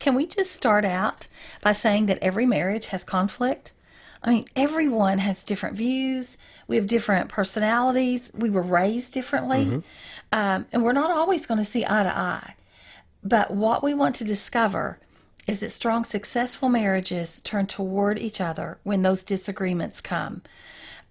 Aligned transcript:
Can 0.00 0.14
we 0.16 0.26
just 0.26 0.52
start 0.52 0.84
out 0.84 1.26
by 1.62 1.72
saying 1.72 2.06
that 2.06 2.18
every 2.22 2.46
marriage 2.46 2.86
has 2.86 3.04
conflict? 3.04 3.72
I 4.22 4.30
mean, 4.30 4.46
everyone 4.56 5.18
has 5.18 5.44
different 5.44 5.76
views. 5.76 6.36
We 6.66 6.76
have 6.76 6.86
different 6.86 7.28
personalities. 7.28 8.30
We 8.34 8.50
were 8.50 8.62
raised 8.62 9.14
differently. 9.14 9.62
Um, 10.32 10.66
and 10.72 10.82
we're 10.82 10.92
not 10.92 11.10
always 11.10 11.46
going 11.46 11.58
to 11.58 11.64
see 11.64 11.84
eye 11.84 12.02
to 12.02 12.16
eye. 12.16 12.54
But 13.22 13.50
what 13.50 13.82
we 13.82 13.94
want 13.94 14.16
to 14.16 14.24
discover 14.24 14.98
is 15.46 15.60
that 15.60 15.72
strong, 15.72 16.04
successful 16.04 16.68
marriages 16.68 17.40
turn 17.40 17.66
toward 17.66 18.18
each 18.18 18.40
other 18.40 18.78
when 18.82 19.02
those 19.02 19.24
disagreements 19.24 20.00
come. 20.00 20.42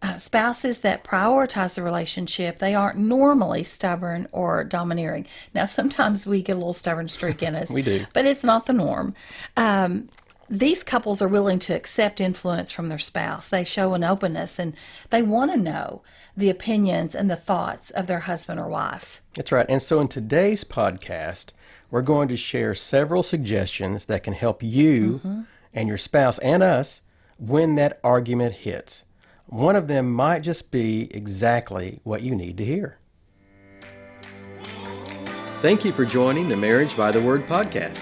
Uh, 0.02 0.18
spouses 0.18 0.80
that 0.80 1.04
prioritize 1.04 1.76
the 1.76 1.84
relationship, 1.84 2.60
they 2.60 2.74
aren't 2.74 2.98
normally 2.98 3.66
stubborn 3.66 4.30
or 4.32 4.64
domineering. 4.64 5.28
Now, 5.54 5.66
sometimes 5.66 6.26
we 6.26 6.42
get 6.42 6.54
a 6.54 6.56
little 6.56 6.72
stubborn 6.72 7.10
streak 7.10 7.44
in 7.44 7.54
us. 7.62 7.70
We 7.70 7.82
do. 7.82 8.06
But 8.14 8.26
it's 8.26 8.46
not 8.46 8.66
the 8.66 8.72
norm. 8.72 9.14
Um, 9.58 10.08
these 10.50 10.84
couples 10.84 11.22
are 11.22 11.28
willing 11.28 11.60
to 11.60 11.76
accept 11.76 12.22
influence 12.22 12.72
from 12.72 12.90
their 12.90 12.98
spouse. 12.98 13.50
They 13.50 13.64
show 13.64 13.94
an 13.94 14.04
openness 14.04 14.58
and 14.58 14.74
they 15.10 15.22
want 15.22 15.52
to 15.52 15.58
know 15.58 16.02
the 16.36 16.50
opinions 16.50 17.14
and 17.14 17.30
the 17.30 17.36
thoughts 17.36 17.92
of 17.92 18.08
their 18.08 18.22
husband 18.22 18.60
or 18.60 18.68
wife. 18.68 19.22
That's 19.36 19.52
right. 19.52 19.66
And 19.70 19.82
so 19.82 20.00
in 20.00 20.08
today's 20.08 20.64
podcast, 20.64 21.48
we're 21.92 22.02
going 22.02 22.28
to 22.30 22.38
share 22.38 22.74
several 22.74 23.22
suggestions 23.22 24.06
that 24.06 24.24
can 24.24 24.34
help 24.34 24.64
you 24.64 25.46
and 25.74 25.88
your 25.88 25.98
spouse 25.98 26.40
and 26.40 26.64
us 26.64 27.02
when 27.38 27.76
that 27.76 28.00
argument 28.04 28.54
hits. 28.54 29.04
One 29.50 29.76
of 29.76 29.88
them 29.88 30.12
might 30.12 30.44
just 30.44 30.70
be 30.70 31.10
exactly 31.12 32.00
what 32.04 32.22
you 32.22 32.36
need 32.36 32.58
to 32.58 32.66
hear. 32.66 33.00
Thank 35.64 35.84
you 35.84 35.92
for 35.92 36.06
joining 36.06 36.50
the 36.50 36.56
Marriage 36.56 36.96
by 36.96 37.12
the 37.12 37.22
Word 37.22 37.48
podcast. 37.48 37.98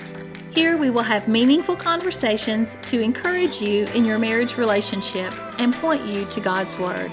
Here 0.54 0.76
we 0.76 0.90
will 0.90 1.04
have 1.04 1.30
meaningful 1.30 1.78
conversations 1.78 2.76
to 2.88 3.00
encourage 3.00 3.62
you 3.62 3.86
in 3.88 4.04
your 4.04 4.20
marriage 4.20 4.58
relationship 4.58 5.34
and 5.58 5.73
point 5.76 6.06
you 6.06 6.26
to 6.26 6.42
God's 6.42 6.78
Word. 6.78 7.12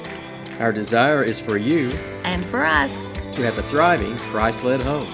Our 0.59 0.73
desire 0.73 1.23
is 1.23 1.39
for 1.39 1.57
you 1.57 1.91
And 2.25 2.45
for 2.47 2.65
us, 2.65 2.93
to 3.37 3.43
have 3.43 3.57
a 3.59 3.63
thriving 3.71 4.17
Christ 4.17 4.65
led 4.65 4.81
home. 4.81 5.13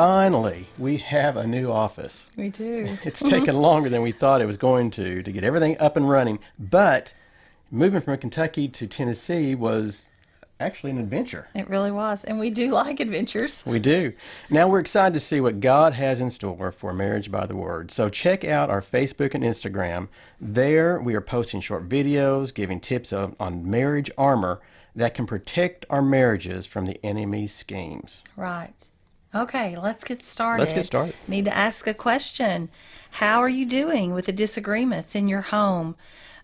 Finally, 0.00 0.66
we 0.78 0.96
have 0.96 1.36
a 1.36 1.46
new 1.46 1.70
office. 1.70 2.24
we 2.34 2.48
do. 2.48 2.96
It's 3.04 3.20
taken 3.20 3.56
longer 3.56 3.90
than 3.90 4.00
we 4.00 4.12
thought 4.12 4.40
it 4.40 4.46
was 4.46 4.56
going 4.56 4.90
to 4.92 5.22
to 5.22 5.30
get 5.30 5.44
everything 5.44 5.76
up 5.78 5.94
and 5.98 6.08
running, 6.08 6.38
but 6.58 7.12
moving 7.70 8.00
from 8.00 8.16
Kentucky 8.16 8.66
to 8.66 8.86
Tennessee 8.86 9.54
was 9.54 10.08
actually 10.58 10.92
an 10.92 10.96
adventure. 10.96 11.48
It 11.54 11.68
really 11.68 11.90
was. 11.90 12.24
And 12.24 12.40
we 12.40 12.48
do 12.48 12.70
like 12.82 12.98
adventures. 12.98 13.62
We 13.66 13.78
do. 13.78 14.14
Now 14.48 14.68
we're 14.68 14.80
excited 14.80 15.12
to 15.12 15.20
see 15.20 15.42
what 15.42 15.60
God 15.60 15.92
has 15.92 16.22
in 16.22 16.30
store 16.30 16.72
for 16.72 16.94
Marriage 16.94 17.30
by 17.30 17.44
the 17.44 17.56
Word. 17.56 17.90
So 17.90 18.08
check 18.08 18.42
out 18.42 18.70
our 18.70 18.80
Facebook 18.80 19.34
and 19.34 19.44
Instagram. 19.44 20.08
There 20.40 20.98
we 21.02 21.14
are 21.14 21.20
posting 21.20 21.60
short 21.60 21.90
videos, 21.90 22.54
giving 22.54 22.80
tips 22.80 23.12
on 23.12 23.36
marriage 23.70 24.10
armor 24.16 24.62
that 24.96 25.12
can 25.12 25.26
protect 25.26 25.84
our 25.90 26.00
marriages 26.00 26.64
from 26.64 26.86
the 26.86 26.98
enemy's 27.04 27.52
schemes. 27.52 28.24
Right. 28.34 28.72
Okay, 29.34 29.76
let's 29.78 30.02
get 30.02 30.22
started. 30.22 30.60
Let's 30.60 30.72
get 30.72 30.84
started. 30.84 31.14
Need 31.28 31.44
to 31.44 31.56
ask 31.56 31.86
a 31.86 31.94
question. 31.94 32.68
How 33.12 33.40
are 33.40 33.48
you 33.48 33.64
doing 33.64 34.12
with 34.12 34.26
the 34.26 34.32
disagreements 34.32 35.14
in 35.14 35.28
your 35.28 35.42
home? 35.42 35.96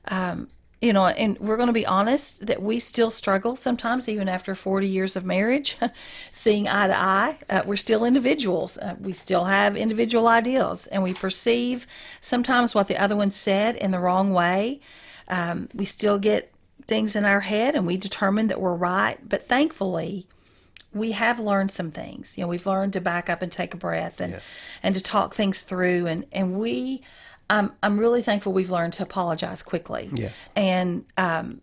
Um, 0.07 0.49
you 0.81 0.93
know, 0.93 1.07
and 1.07 1.39
we're 1.39 1.57
going 1.57 1.69
to 1.69 1.73
be 1.73 1.87
honest 1.87 2.47
that 2.47 2.63
we 2.63 2.79
still 2.79 3.11
struggle 3.11 3.57
sometimes, 3.57 4.09
even 4.09 4.29
after 4.29 4.55
40 4.55 4.87
years 4.87 5.17
of 5.17 5.25
marriage, 5.25 5.77
seeing 6.33 6.69
eye 6.69 6.87
to 6.87 6.97
eye. 6.97 7.39
Uh, 7.49 7.63
we're 7.67 7.77
still 7.77 8.05
individuals. 8.05 8.79
Uh, 8.79 8.95
we 9.01 9.13
still 9.13 9.45
have 9.45 9.77
individual 9.77 10.29
ideals, 10.29 10.87
and 10.89 11.03
we 11.03 11.15
perceive 11.15 11.87
sometimes 12.21 12.75
what 12.75 12.89
the 12.89 12.99
other 12.99 13.17
one 13.17 13.31
said 13.31 13.75
in 13.77 13.91
the 13.91 13.99
wrong 13.99 14.33
way. 14.33 14.81
Um, 15.29 15.69
we 15.75 15.87
still 15.87 16.19
get 16.19 16.53
things 16.87 17.17
in 17.17 17.25
our 17.25 17.41
head, 17.41 17.75
and 17.75 17.87
we 17.87 17.97
determine 17.97 18.49
that 18.49 18.61
we're 18.61 18.75
right. 18.75 19.19
But 19.27 19.49
thankfully, 19.49 20.29
we 20.97 21.13
have 21.13 21.39
learned 21.41 21.71
some 21.71 21.91
things. 21.91 22.37
You 22.37 22.43
know, 22.45 22.49
we've 22.49 22.67
learned 22.67 22.95
to 22.95 23.01
back 23.01 23.29
up 23.31 23.43
and 23.43 23.53
take 23.53 23.75
a 23.75 23.77
breath 23.77 24.21
and 24.21 24.33
Yes. 24.35 24.45
and 24.83 24.95
to 24.95 25.01
talk 25.01 25.35
things 25.35 25.63
through 25.63 26.07
and 26.07 26.25
and 26.33 26.59
we 26.59 27.03
I'm 27.49 27.73
I'm 27.83 27.99
really 27.99 28.23
thankful 28.23 28.53
we've 28.53 28.71
learned 28.71 28.95
to 28.95 29.03
apologize 29.03 29.63
quickly. 29.63 30.11
Yes. 30.13 30.49
And 30.57 31.05
um 31.17 31.61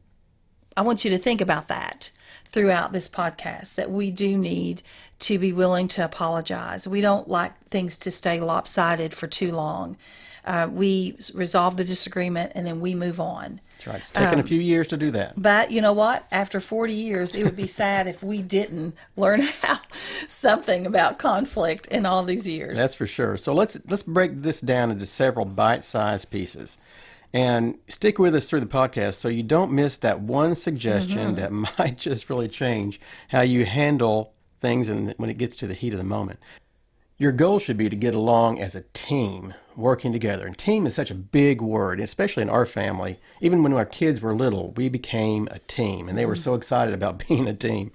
I 0.76 0.82
want 0.82 1.06
you 1.06 1.12
to 1.12 1.20
think 1.20 1.40
about 1.42 1.68
that 1.68 2.10
throughout 2.52 2.92
this 2.94 3.08
podcast 3.08 3.76
that 3.76 3.92
we 3.92 4.10
do 4.12 4.38
need 4.38 4.82
to 5.20 5.38
be 5.38 5.54
willing 5.54 5.88
to 5.90 6.04
apologize. 6.04 6.88
We 6.88 7.02
don't 7.02 7.28
like 7.28 7.54
things 7.70 8.00
to 8.00 8.12
stay 8.12 8.40
lopsided 8.40 9.14
for 9.14 9.28
too 9.28 9.52
long. 9.52 9.98
Uh, 10.46 10.68
we 10.70 11.16
resolve 11.34 11.78
the 11.78 11.84
disagreement 11.84 12.52
and 12.56 12.68
then 12.68 12.82
we 12.82 12.94
move 12.94 13.20
on. 13.20 13.62
That's 13.78 13.88
right. 13.88 14.02
It's 14.02 14.12
taken 14.12 14.40
a 14.40 14.44
few 14.44 14.60
years 14.60 14.88
to 14.88 14.98
do 14.98 15.10
that. 15.12 15.42
But 15.42 15.72
you 15.72 15.82
know 15.82 15.94
what? 15.94 16.26
After 16.32 16.60
40 16.60 16.94
years, 16.94 17.34
it 17.34 17.44
would 17.44 17.56
be 17.56 17.68
sad 17.68 18.08
if 18.08 18.22
we 18.22 18.42
didn't 18.42 18.96
learn 19.16 19.42
how 19.62 19.80
something 20.28 20.86
about 20.86 21.18
conflict 21.18 21.88
in 21.88 22.06
all 22.06 22.24
these 22.24 22.48
years. 22.48 22.78
That's 22.78 22.96
for 22.96 23.08
sure. 23.08 23.38
So 23.38 23.54
let's 23.54 23.78
let's 23.88 24.04
break 24.04 24.42
this 24.42 24.60
down 24.60 24.92
into 24.92 25.06
several 25.06 25.46
bite-sized 25.46 26.30
pieces. 26.30 26.78
And 27.36 27.80
stick 27.88 28.20
with 28.20 28.36
us 28.36 28.46
through 28.46 28.60
the 28.60 28.68
podcast 28.68 29.16
so 29.16 29.28
you 29.28 29.42
don't 29.42 29.72
miss 29.72 29.98
that 29.98 30.20
one 30.20 30.54
suggestion 30.54 31.34
that 31.36 31.52
might 31.80 31.98
just 31.98 32.30
really 32.30 32.48
change 32.48 33.02
how 33.30 33.42
you 33.42 33.66
handle 33.66 34.34
things 34.62 34.88
in, 34.90 35.16
when 35.18 35.32
it 35.32 35.40
gets 35.40 35.56
to 35.58 35.68
the 35.68 35.74
heat 35.74 35.94
of 35.94 35.98
the 35.98 36.06
moment. 36.06 36.40
Your 37.24 37.32
goal 37.32 37.58
should 37.58 37.78
be 37.78 37.88
to 37.88 37.96
get 37.96 38.14
along 38.14 38.60
as 38.60 38.76
a 38.76 38.84
team, 38.92 39.54
working 39.78 40.12
together. 40.12 40.46
And 40.46 40.58
team 40.58 40.86
is 40.86 40.94
such 40.94 41.10
a 41.10 41.16
big 41.16 41.62
word, 41.62 42.02
especially 42.02 42.44
in 42.44 42.50
our 42.50 42.66
family. 42.66 43.18
Even 43.40 43.64
when 43.64 43.72
our 43.72 43.86
kids 43.86 44.20
were 44.20 44.36
little, 44.36 44.72
we 44.72 44.90
became 44.90 45.48
a 45.50 45.60
team, 45.60 46.10
and 46.10 46.18
they 46.18 46.26
were 46.26 46.36
mm. 46.36 46.44
so 46.44 46.54
excited 46.54 46.94
about 46.94 47.26
being 47.30 47.48
a 47.48 47.54
team. 47.54 47.94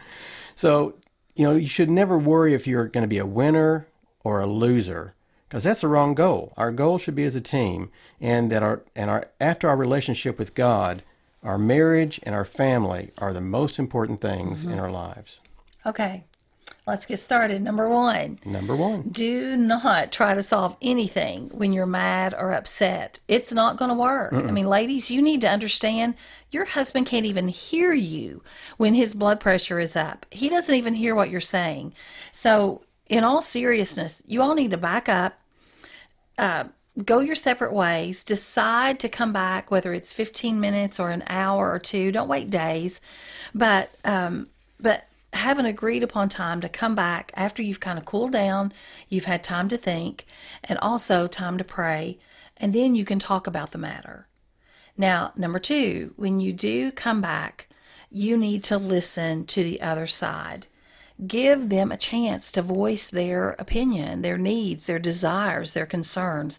So, 0.57 0.95
you 1.35 1.45
know, 1.45 1.57
you 1.57 1.67
should 1.67 1.91
never 1.91 2.17
worry 2.17 2.55
if 2.55 2.67
you're 2.67 2.87
going 2.87 3.03
to 3.03 3.07
be 3.07 3.19
a 3.19 3.27
winner 3.27 3.87
or 4.25 4.41
a 4.41 4.47
loser, 4.47 5.13
because 5.47 5.63
that's 5.63 5.83
the 5.83 5.89
wrong 5.89 6.15
goal. 6.15 6.55
Our 6.57 6.73
goal 6.73 6.97
should 6.97 7.15
be 7.15 7.25
as 7.25 7.35
a 7.35 7.43
team, 7.43 7.91
and 8.23 8.51
that 8.51 8.63
our 8.63 8.81
and 8.97 9.11
our 9.11 9.29
after 9.39 9.69
our 9.69 9.77
relationship 9.77 10.39
with 10.39 10.55
God, 10.55 11.03
our 11.43 11.59
marriage 11.59 12.19
and 12.23 12.35
our 12.35 12.47
family 12.47 13.11
are 13.19 13.35
the 13.35 13.43
most 13.43 13.79
important 13.79 14.23
things 14.23 14.63
mm-hmm. 14.63 14.73
in 14.73 14.79
our 14.79 14.91
lives. 14.91 15.41
Okay, 15.85 16.25
let's 16.87 17.07
get 17.07 17.21
started. 17.21 17.63
Number 17.63 17.89
one. 17.89 18.39
Number 18.45 18.75
one. 18.75 19.03
Do 19.11 19.57
not 19.57 20.11
try 20.11 20.35
to 20.35 20.43
solve 20.43 20.77
anything 20.81 21.51
when 21.53 21.73
you're 21.73 21.87
mad 21.87 22.35
or 22.37 22.53
upset. 22.53 23.21
It's 23.29 23.53
not 23.53 23.77
going 23.77 23.91
to 23.91 23.95
work. 23.95 24.33
I 24.33 24.51
mean, 24.51 24.67
ladies, 24.67 25.11
you 25.11 25.21
need 25.21 25.41
to 25.43 25.51
understand 25.51 26.15
your 26.51 26.65
husband 26.65 27.07
can't 27.07 27.27
even 27.27 27.49
hear 27.49 27.93
you 27.93 28.43
when 28.79 28.95
his 28.95 29.13
blood 29.15 29.39
pressure 29.39 29.79
is 29.79 29.97
up. 29.97 30.25
He 30.31 30.49
doesn't 30.49 30.75
even 30.75 30.95
hear 30.95 31.15
what 31.15 31.31
you're 31.31 31.41
saying. 31.41 31.93
So, 32.33 32.83
in 33.09 33.25
all 33.25 33.41
seriousness, 33.41 34.23
you 34.27 34.43
all 34.43 34.55
need 34.55 34.71
to 34.71 34.77
back 34.77 35.09
up, 35.09 35.39
uh, 36.37 36.65
go 37.05 37.21
your 37.21 37.35
separate 37.35 37.73
ways, 37.73 38.25
decide 38.25 39.01
to 39.01 39.09
come 39.09 39.33
back, 39.33 39.71
whether 39.71 39.95
it's 39.95 40.13
15 40.13 40.61
minutes 40.61 41.01
or 41.01 41.11
an 41.11 41.25
hour 41.27 41.71
or 41.71 41.79
two. 41.79 42.13
Don't 42.13 42.29
wait 42.29 42.51
days, 42.51 43.01
but 43.55 43.91
um, 44.05 44.49
but 44.81 45.08
have 45.33 45.59
an 45.59 45.67
agreed 45.67 46.03
upon 46.03 46.29
time 46.29 46.61
to 46.61 46.69
come 46.69 46.95
back 46.95 47.33
after 47.35 47.63
you've 47.63 47.81
kind 47.81 47.99
of 47.99 48.05
cooled 48.05 48.33
down, 48.33 48.73
you've 49.09 49.25
had 49.25 49.43
time 49.43 49.69
to 49.69 49.77
think, 49.77 50.27
and 50.65 50.79
also 50.79 51.27
time 51.27 51.59
to 51.59 51.65
pray, 51.65 52.19
and 52.57 52.75
then 52.75 52.95
you 52.95 53.05
can 53.05 53.19
talk 53.19 53.47
about 53.47 53.73
the 53.73 53.79
matter. 53.79 54.27
Now, 54.97 55.33
number 55.37 55.59
two, 55.59 56.13
when 56.17 56.41
you 56.41 56.53
do 56.53 56.91
come 56.91 57.21
back, 57.21 57.69
you 58.11 58.37
need 58.37 58.65
to 58.65 58.79
listen 58.79 59.47
to 59.47 59.63
the 59.63 59.81
other 59.81 60.07
side. 60.07 60.67
Give 61.27 61.69
them 61.69 61.93
a 61.93 61.97
chance 61.97 62.51
to 62.53 62.63
voice 62.63 63.11
their 63.11 63.51
opinion, 63.59 64.23
their 64.23 64.39
needs, 64.39 64.87
their 64.87 64.99
desires, 64.99 65.73
their 65.73 65.87
concerns. 65.87 66.59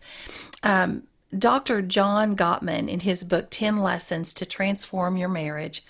Um, 0.63 1.03
Dr. 1.37 1.81
John 1.81 2.35
Gottman, 2.35 2.89
in 2.89 3.01
his 3.01 3.23
book 3.23 3.47
10 3.49 3.81
Lessons 3.81 4.33
to 4.33 4.45
Transform 4.45 5.15
Your 5.17 5.29
Marriage, 5.29 5.83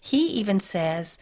he 0.00 0.26
even 0.26 0.60
says 0.60 1.18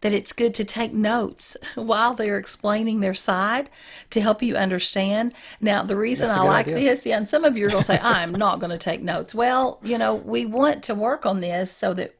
that 0.00 0.12
it's 0.12 0.32
good 0.32 0.54
to 0.54 0.64
take 0.64 0.92
notes 0.92 1.56
while 1.74 2.14
they're 2.14 2.38
explaining 2.38 3.00
their 3.00 3.14
side 3.14 3.70
to 4.10 4.20
help 4.20 4.42
you 4.42 4.56
understand. 4.56 5.34
Now, 5.60 5.82
the 5.82 5.96
reason 5.96 6.30
I 6.30 6.42
like 6.42 6.68
idea. 6.68 6.90
this, 6.90 7.06
yeah, 7.06 7.16
and 7.16 7.28
some 7.28 7.44
of 7.44 7.56
you 7.56 7.66
are 7.66 7.70
going 7.70 7.82
to 7.82 7.86
say, 7.86 7.98
I'm 8.02 8.32
not 8.32 8.60
going 8.60 8.70
to 8.70 8.78
take 8.78 9.02
notes. 9.02 9.34
Well, 9.34 9.80
you 9.82 9.98
know, 9.98 10.14
we 10.14 10.46
want 10.46 10.82
to 10.84 10.94
work 10.94 11.26
on 11.26 11.40
this 11.40 11.72
so 11.72 11.94
that 11.94 12.14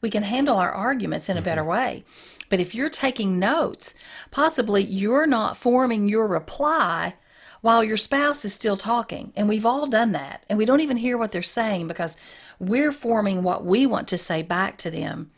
we 0.00 0.10
can 0.10 0.22
handle 0.22 0.56
our 0.56 0.72
arguments 0.72 1.28
in 1.28 1.36
a 1.36 1.42
better 1.42 1.64
way. 1.64 2.04
But 2.50 2.60
if 2.60 2.74
you're 2.74 2.90
taking 2.90 3.38
notes, 3.38 3.94
possibly 4.30 4.84
you're 4.84 5.26
not 5.26 5.56
forming 5.56 6.08
your 6.08 6.26
reply 6.26 7.14
while 7.62 7.82
your 7.82 7.96
spouse 7.96 8.44
is 8.44 8.52
still 8.52 8.76
talking. 8.76 9.32
And 9.34 9.48
we've 9.48 9.64
all 9.64 9.86
done 9.86 10.12
that. 10.12 10.44
And 10.48 10.58
we 10.58 10.66
don't 10.66 10.80
even 10.80 10.98
hear 10.98 11.16
what 11.16 11.32
they're 11.32 11.42
saying 11.42 11.88
because 11.88 12.16
we're 12.58 12.92
forming 12.92 13.42
what 13.42 13.64
we 13.64 13.86
want 13.86 14.08
to 14.08 14.18
say 14.18 14.42
back 14.42 14.76
to 14.78 14.90
them. 14.90 15.30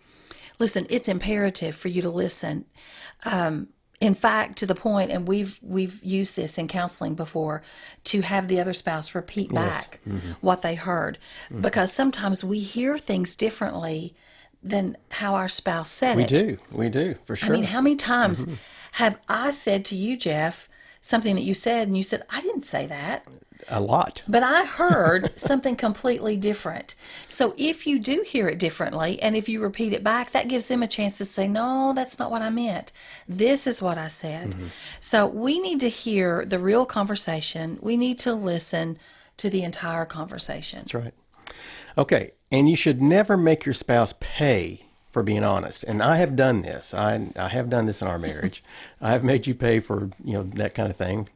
Listen, 0.59 0.87
it's 0.91 1.09
imperative 1.09 1.75
for 1.75 1.89
you 1.89 2.03
to 2.03 2.11
listen. 2.11 2.65
Um, 3.25 3.69
in 3.99 4.15
fact 4.15 4.59
to 4.59 4.67
the 4.67 4.75
point 4.75 5.11
and 5.11 5.27
we've 5.27 5.59
we've 5.63 6.05
used 6.05 6.37
this 6.37 6.59
in 6.59 6.69
counseling 6.69 7.15
before 7.15 7.63
to 8.05 8.21
have 8.21 8.47
the 8.47 8.61
other 8.61 8.75
spouse 8.75 9.15
repeat 9.15 9.51
back 9.51 10.01
Mm-hmm. 10.07 10.33
what 10.43 10.61
they 10.61 10.75
heard 10.75 11.17
because 11.63 11.95
sometimes 11.95 12.45
we 12.45 12.59
hear 12.61 12.99
things 12.99 13.35
differently 13.35 14.15
than 14.63 14.99
how 15.11 15.35
our 15.35 15.49
spouse 15.49 15.91
said 15.91 16.15
We 16.19 16.25
it 16.25 16.31
We 16.33 16.39
do. 16.39 16.59
We 16.73 16.89
do, 16.91 17.15
for 17.25 17.37
sure. 17.37 17.49
I 17.49 17.53
mean, 17.53 17.65
how 17.65 17.81
many 17.81 17.97
times 17.97 18.43
Mm-hmm. 18.43 18.55
have 18.93 19.19
I 19.31 19.51
said 19.51 19.87
to 19.87 19.97
you, 19.97 20.17
Jeff, 20.19 20.69
something 21.01 21.35
that 21.37 21.43
you 21.45 21.55
said, 21.55 21.89
and 21.89 21.97
you 21.97 22.03
said, 22.03 22.23
I 22.29 22.41
didn't 22.43 22.63
say 22.65 22.87
that, 22.89 23.27
a 23.69 23.81
lot. 23.81 24.23
but 24.29 24.43
I 24.43 24.65
heard 24.65 25.33
something 25.37 25.77
completely 25.77 26.37
different. 26.37 26.95
So 27.29 27.55
if 27.57 27.87
you 27.87 27.99
do 27.99 28.23
hear 28.27 28.49
it 28.49 28.59
differently, 28.59 29.21
and 29.23 29.37
if 29.37 29.49
you 29.49 29.61
repeat 29.63 29.93
it 29.93 30.05
back, 30.05 30.33
that 30.33 30.49
gives 30.49 30.69
them 30.69 30.83
a 30.83 30.89
chance 30.89 31.19
to 31.19 31.25
say, 31.25 31.49
No, 31.49 31.93
that's 31.95 32.19
not 32.19 32.31
what 32.31 32.43
I 32.43 32.51
meant. 32.51 32.93
This 33.29 33.67
is 33.67 33.83
what 33.83 33.99
I 33.99 34.09
said. 34.09 34.51
Mm-hmm. 34.51 34.67
So 35.01 35.27
we 35.27 35.59
need 35.59 35.81
to 35.81 35.89
hear 35.89 36.45
the 36.45 36.59
real 36.59 36.87
conversation. 36.87 37.79
We 37.81 37.97
need 37.97 38.19
to 38.21 38.35
listen 38.35 38.99
to 39.39 39.51
the 39.51 39.63
entire 39.63 40.05
conversation. 40.05 40.81
That's 40.81 40.95
right. 40.95 41.15
Okay, 41.99 42.33
and 42.51 42.69
you 42.69 42.77
should 42.77 43.01
never 43.01 43.37
make 43.37 43.65
your 43.65 43.75
spouse 43.75 44.15
pay 44.21 44.83
for 45.11 45.23
being 45.23 45.45
honest. 45.45 45.83
And 45.85 46.03
I 46.03 46.19
have 46.19 46.37
done 46.37 46.61
this. 46.63 46.93
I 46.93 47.29
I 47.37 47.49
have 47.49 47.71
done 47.71 47.87
this 47.87 48.03
in 48.03 48.09
our 48.09 48.19
marriage. 48.19 48.63
I 49.01 49.13
have 49.13 49.25
made 49.25 49.47
you 49.47 49.55
pay 49.55 49.81
for 49.81 50.11
you 50.23 50.35
know 50.35 50.43
that 50.55 50.75
kind 50.75 50.91
of 50.91 50.97
thing. 50.97 51.29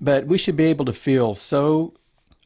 But 0.00 0.26
we 0.26 0.38
should 0.38 0.56
be 0.56 0.64
able 0.64 0.84
to 0.86 0.92
feel 0.92 1.34
so 1.34 1.94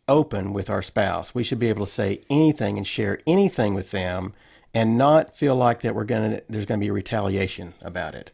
open 0.09 0.53
with 0.53 0.71
our 0.71 0.83
spouse. 0.83 1.35
We 1.35 1.43
should 1.43 1.59
be 1.59 1.69
able 1.69 1.87
to 1.87 1.93
say 1.93 2.21
anything 2.31 2.77
and 2.77 2.87
share 2.87 3.21
anything 3.27 3.75
with 3.75 3.91
them, 3.91 4.35
and 4.75 4.99
not 4.99 5.37
feel 5.37 5.57
like 5.57 5.83
that 5.83 5.95
we're 5.95 6.05
gonna 6.05 6.41
there's 6.49 6.67
gonna 6.67 6.81
be 6.81 6.89
a 6.89 6.93
retaliation 6.93 7.75
about 7.83 8.15
it. 8.15 8.31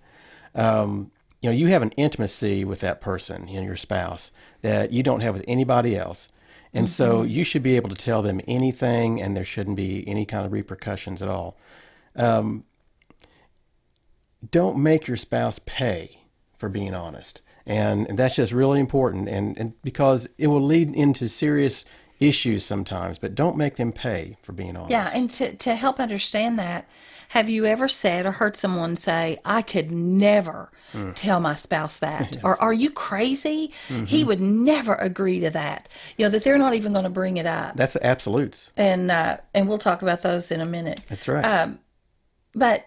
Um, 0.55 1.11
you 1.43 1.51
know, 1.51 1.57
you 1.57 1.67
have 1.69 1.83
an 1.83 1.93
intimacy 1.93 2.65
with 2.65 2.81
that 2.81 3.01
person, 3.01 3.47
you 3.47 3.61
know, 3.61 3.67
your 3.67 3.77
spouse, 3.77 4.33
that 4.63 4.93
you 4.93 5.03
don't 5.03 5.21
have 5.21 5.35
with 5.35 5.45
anybody 5.47 5.97
else. 5.97 6.29
And 6.75 6.91
so 6.91 7.23
you 7.23 7.43
should 7.43 7.63
be 7.63 7.77
able 7.77 7.89
to 7.89 7.95
tell 7.95 8.21
them 8.21 8.39
anything, 8.47 9.23
and 9.23 9.35
there 9.35 9.47
shouldn't 9.47 9.77
be 9.77 10.07
any 10.07 10.27
kind 10.27 10.45
of 10.45 10.53
repercussions 10.53 11.23
at 11.23 11.29
all. 11.29 11.57
Um, 12.17 12.65
don't 14.51 14.77
make 14.79 15.07
your 15.07 15.17
spouse 15.17 15.59
pay 15.65 16.21
for 16.59 16.69
being 16.69 16.95
honest. 16.95 17.41
And 17.67 18.07
that's 18.17 18.37
just 18.37 18.53
really 18.53 18.79
important, 18.79 19.29
and, 19.29 19.59
and 19.59 19.73
because 19.83 20.29
it 20.39 20.47
will 20.47 20.65
lead 20.65 20.95
into 20.95 21.29
serious 21.29 21.85
issues 22.21 22.65
sometimes, 22.65 23.19
but 23.19 23.35
don't 23.35 23.57
make 23.57 23.77
them 23.77 23.93
pay 23.93 24.37
for 24.43 24.53
being 24.53 24.77
honest. 24.77 24.91
Yeah, 24.93 25.11
and 25.13 25.29
to, 25.31 25.55
to 25.57 25.75
help 25.75 25.99
understand 25.99 26.59
that, 26.61 26.89
have 27.31 27.51
you 27.51 27.67
ever 27.67 27.89
said 27.89 28.25
or 28.25 28.31
heard 28.31 28.57
someone 28.57 28.97
say, 28.97 29.39
I 29.45 29.63
could 29.63 29.91
never 29.91 30.71
Hmm. 30.93 31.11
tell 31.13 31.41
my 31.41 31.55
spouse 31.55 31.99
that? 31.99 32.37
Or 32.45 32.61
are 32.63 32.73
you 32.73 32.89
crazy? 32.91 33.73
Mm-hmm. 33.89 34.05
He 34.05 34.23
would 34.23 34.41
never 34.41 34.95
agree 34.95 35.41
to 35.41 35.51
that. 35.51 35.89
You 36.17 36.27
know, 36.27 36.31
that 36.31 36.45
they're 36.45 36.59
not 36.59 36.75
even 36.75 36.93
going 36.93 37.05
to 37.05 37.11
bring 37.11 37.37
it 37.37 37.47
up. 37.47 37.77
That's 37.77 37.95
the 37.95 38.07
absolutes. 38.07 38.71
And 38.77 39.11
uh, 39.11 39.39
and 39.53 39.69
we'll 39.69 39.79
talk 39.79 40.03
about 40.03 40.23
those 40.23 40.53
in 40.53 40.61
a 40.61 40.67
minute. 40.67 41.01
That's 41.09 41.27
right. 41.27 41.45
Um, 41.45 41.81
but 42.55 42.87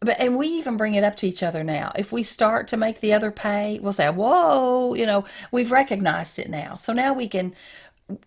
but 0.00 0.18
and 0.20 0.36
we 0.36 0.46
even 0.48 0.76
bring 0.76 0.94
it 0.94 1.04
up 1.04 1.16
to 1.16 1.26
each 1.26 1.42
other 1.42 1.64
now. 1.64 1.92
If 1.96 2.12
we 2.12 2.22
start 2.22 2.68
to 2.68 2.76
make 2.76 3.00
the 3.00 3.12
other 3.12 3.30
pay, 3.30 3.78
we'll 3.80 3.92
say, 3.92 4.08
"Whoa!" 4.08 4.94
You 4.94 5.06
know, 5.06 5.24
we've 5.50 5.70
recognized 5.70 6.38
it 6.38 6.48
now. 6.48 6.76
So 6.76 6.92
now 6.92 7.12
we 7.12 7.28
can 7.28 7.54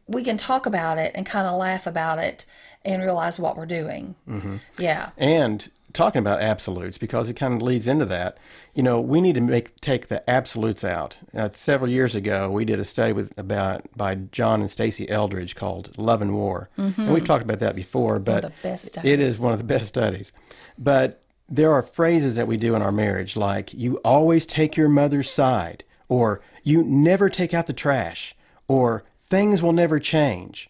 we 0.07 0.23
can 0.23 0.37
talk 0.37 0.65
about 0.65 0.97
it 0.97 1.11
and 1.15 1.25
kind 1.25 1.47
of 1.47 1.57
laugh 1.57 1.87
about 1.87 2.19
it 2.19 2.45
and 2.83 3.01
realize 3.01 3.39
what 3.39 3.55
we're 3.57 3.65
doing. 3.65 4.15
Mm-hmm. 4.27 4.57
Yeah. 4.77 5.09
And 5.17 5.69
talking 5.93 6.19
about 6.19 6.41
absolutes, 6.41 6.97
because 6.97 7.29
it 7.29 7.35
kind 7.35 7.53
of 7.53 7.61
leads 7.61 7.87
into 7.87 8.05
that, 8.05 8.37
you 8.73 8.81
know, 8.83 8.99
we 9.01 9.21
need 9.21 9.35
to 9.35 9.41
make 9.41 9.79
take 9.81 10.07
the 10.07 10.27
absolutes 10.29 10.83
out. 10.83 11.17
Uh, 11.35 11.49
several 11.51 11.89
years 11.89 12.15
ago, 12.15 12.49
we 12.49 12.65
did 12.65 12.79
a 12.79 12.85
study 12.85 13.13
with 13.13 13.37
about 13.37 13.85
by 13.95 14.15
John 14.15 14.61
and 14.61 14.69
Stasi 14.69 15.09
Eldredge 15.09 15.55
called 15.55 15.97
"Love 15.97 16.21
and 16.21 16.33
War," 16.33 16.69
and 16.77 17.13
we've 17.13 17.25
talked 17.25 17.43
about 17.43 17.59
that 17.59 17.75
before. 17.75 18.19
But 18.19 18.43
the 18.43 18.51
best 18.63 18.97
it 19.03 19.39
one 19.39 19.53
of 19.53 19.59
the 19.59 19.65
best 19.65 19.87
studies. 19.87 20.31
But 20.77 21.20
there 21.51 21.71
are 21.73 21.83
phrases 21.83 22.35
that 22.35 22.47
we 22.47 22.57
do 22.57 22.73
in 22.75 22.81
our 22.81 22.91
marriage, 22.91 23.35
like 23.35 23.73
"You 23.73 23.97
always 23.97 24.45
take 24.45 24.77
your 24.77 24.89
mother's 24.89 25.29
side," 25.29 25.83
or 26.09 26.41
"You 26.63 26.83
never 26.83 27.29
take 27.29 27.53
out 27.53 27.67
the 27.67 27.73
trash," 27.73 28.35
or 28.67 29.03
"Things 29.29 29.61
will 29.61 29.73
never 29.73 29.99
change." 29.99 30.69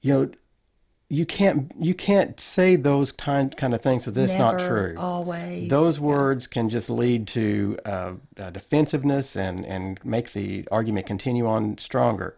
You 0.00 0.12
know, 0.12 0.30
you 1.08 1.24
can't 1.24 1.72
you 1.78 1.94
can't 1.94 2.40
say 2.40 2.74
those 2.76 3.12
kind 3.12 3.56
kind 3.56 3.74
of 3.74 3.80
things 3.82 4.06
that's 4.06 4.34
not 4.34 4.58
true 4.58 4.94
Always. 4.98 5.70
those 5.70 6.00
words 6.00 6.46
can 6.46 6.68
just 6.68 6.90
lead 6.90 7.28
to 7.28 7.78
uh, 7.84 8.12
uh, 8.38 8.50
defensiveness 8.50 9.36
and 9.36 9.64
and 9.66 10.00
make 10.04 10.32
the 10.32 10.66
argument 10.72 11.06
continue 11.06 11.46
on 11.46 11.78
stronger 11.78 12.36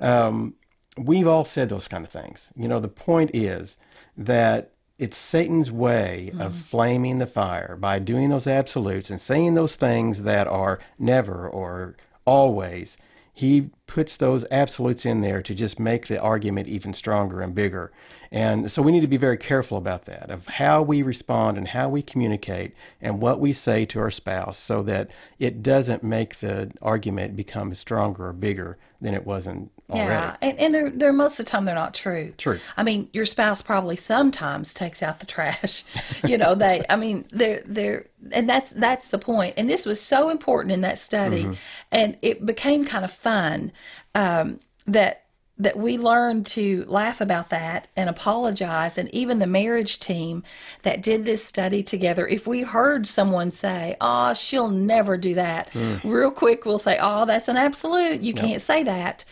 um, 0.00 0.54
we've 0.98 1.28
all 1.28 1.44
said 1.44 1.68
those 1.68 1.86
kind 1.86 2.04
of 2.04 2.10
things 2.10 2.48
you 2.56 2.66
know 2.66 2.80
the 2.80 2.88
point 2.88 3.30
is 3.32 3.76
that 4.16 4.72
it's 5.00 5.16
Satan's 5.16 5.72
way 5.72 6.30
of 6.38 6.52
mm-hmm. 6.52 6.60
flaming 6.60 7.18
the 7.18 7.26
fire 7.26 7.74
by 7.74 7.98
doing 7.98 8.28
those 8.28 8.46
absolutes 8.46 9.08
and 9.08 9.18
saying 9.18 9.54
those 9.54 9.74
things 9.74 10.22
that 10.24 10.46
are 10.46 10.78
never 10.98 11.48
or 11.48 11.96
always. 12.26 12.98
He 13.32 13.70
puts 13.86 14.18
those 14.18 14.44
absolutes 14.50 15.06
in 15.06 15.22
there 15.22 15.40
to 15.40 15.54
just 15.54 15.80
make 15.80 16.06
the 16.06 16.20
argument 16.20 16.68
even 16.68 16.92
stronger 16.92 17.40
and 17.40 17.54
bigger. 17.54 17.92
And 18.32 18.70
so 18.70 18.80
we 18.80 18.92
need 18.92 19.00
to 19.00 19.08
be 19.08 19.16
very 19.16 19.36
careful 19.36 19.76
about 19.76 20.04
that, 20.04 20.30
of 20.30 20.46
how 20.46 20.82
we 20.82 21.02
respond 21.02 21.58
and 21.58 21.66
how 21.66 21.88
we 21.88 22.00
communicate 22.00 22.74
and 23.00 23.20
what 23.20 23.40
we 23.40 23.52
say 23.52 23.84
to 23.86 23.98
our 23.98 24.10
spouse 24.10 24.56
so 24.56 24.82
that 24.84 25.10
it 25.40 25.64
doesn't 25.64 26.04
make 26.04 26.38
the 26.38 26.70
argument 26.80 27.34
become 27.34 27.74
stronger 27.74 28.28
or 28.28 28.32
bigger 28.32 28.78
than 29.00 29.14
it 29.14 29.26
wasn't 29.26 29.72
already. 29.90 30.10
Yeah, 30.10 30.36
and, 30.42 30.58
and 30.60 30.74
they're 30.74 30.90
they're 30.90 31.12
most 31.12 31.40
of 31.40 31.46
the 31.46 31.50
time 31.50 31.64
they're 31.64 31.74
not 31.74 31.92
true. 31.92 32.32
True. 32.38 32.60
I 32.76 32.84
mean, 32.84 33.08
your 33.12 33.26
spouse 33.26 33.62
probably 33.62 33.96
sometimes 33.96 34.74
takes 34.74 35.02
out 35.02 35.18
the 35.18 35.26
trash. 35.26 35.84
You 36.26 36.36
know, 36.36 36.54
they. 36.54 36.84
I 36.90 36.96
mean, 36.96 37.24
they're 37.30 37.62
they're, 37.64 38.06
and 38.30 38.48
that's 38.48 38.72
that's 38.72 39.08
the 39.10 39.18
point. 39.18 39.54
And 39.56 39.70
this 39.70 39.86
was 39.86 40.00
so 40.00 40.28
important 40.28 40.72
in 40.72 40.82
that 40.82 40.98
study, 40.98 41.48
and 41.90 42.16
it 42.20 42.44
became 42.44 42.84
kind 42.84 43.04
of 43.06 43.10
fun 43.10 43.72
um, 44.14 44.60
that 44.86 45.24
that 45.60 45.76
we 45.76 45.98
learned 45.98 46.46
to 46.46 46.84
laugh 46.88 47.20
about 47.20 47.50
that 47.50 47.88
and 47.96 48.08
apologize 48.08 48.98
and 48.98 49.12
even 49.14 49.38
the 49.38 49.46
marriage 49.46 50.00
team 50.00 50.42
that 50.82 51.02
did 51.02 51.24
this 51.24 51.44
study 51.44 51.82
together 51.82 52.26
if 52.26 52.46
we 52.46 52.62
heard 52.62 53.06
someone 53.06 53.50
say 53.50 53.96
oh 54.00 54.32
she'll 54.34 54.70
never 54.70 55.16
do 55.16 55.34
that 55.34 55.70
real 56.04 56.30
quick 56.30 56.64
we'll 56.64 56.78
say 56.78 56.98
oh 57.00 57.24
that's 57.24 57.48
an 57.48 57.56
absolute. 57.56 58.20
You 58.20 58.34
can't 58.34 58.62
say 58.62 58.82
that. 58.84 59.24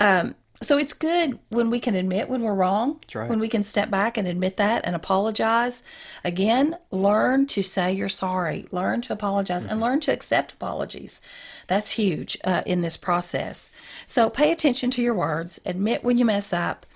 Um, 0.00 0.34
so 0.64 0.78
it's 0.78 0.92
good 0.92 1.38
when 1.48 1.70
we 1.70 1.78
can 1.78 1.94
admit 1.94 2.28
when 2.28 2.42
we're 2.42 2.54
wrong 2.54 3.00
right. 3.14 3.28
when 3.28 3.38
we 3.38 3.48
can 3.48 3.62
step 3.62 3.90
back 3.90 4.16
and 4.16 4.26
admit 4.26 4.56
that 4.56 4.82
and 4.84 4.96
apologize. 4.96 5.82
Again 6.24 6.76
learn 6.90 7.46
to 7.48 7.62
say 7.62 7.92
you're 7.92 8.08
sorry. 8.08 8.66
Learn 8.70 9.00
to 9.02 9.12
apologize 9.12 9.64
and 9.64 9.80
learn 9.80 10.00
to 10.00 10.12
accept 10.12 10.52
apologies. 10.52 11.20
That's 11.66 11.90
huge 11.90 12.36
uh, 12.44 12.62
in 12.66 12.80
this 12.82 12.96
process. 12.96 13.70
So 14.06 14.30
pay 14.30 14.52
attention 14.52 14.90
to 14.92 15.02
your 15.02 15.14
words 15.14 15.60
admit 15.64 16.04
when 16.04 16.18
you 16.18 16.24
mess 16.24 16.52
up 16.52 16.86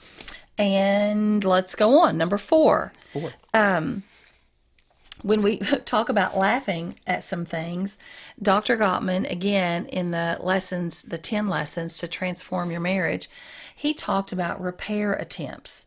and 0.57 1.45
let's 1.45 1.75
go 1.75 2.01
on. 2.01 2.19
Number 2.19 2.39
four. 2.39 2.93
Four. 3.13 3.33
When 5.23 5.43
we 5.43 5.59
talk 5.85 6.09
about 6.09 6.37
laughing 6.37 6.97
at 7.07 7.23
some 7.23 7.45
things, 7.45 7.99
Dr. 8.41 8.77
Gottman, 8.77 9.31
again, 9.31 9.87
in 9.87 10.11
the 10.11 10.39
lessons, 10.41 11.03
the 11.03 11.19
10 11.19 11.49
lessons 11.49 11.99
to 11.99 12.09
transform 12.09 12.71
your 12.71 12.81
marriage, 12.81 13.29
he 13.75 13.95
talked 13.95 14.33
about 14.33 14.61
repair 14.61 15.13
attempts. 15.13 15.87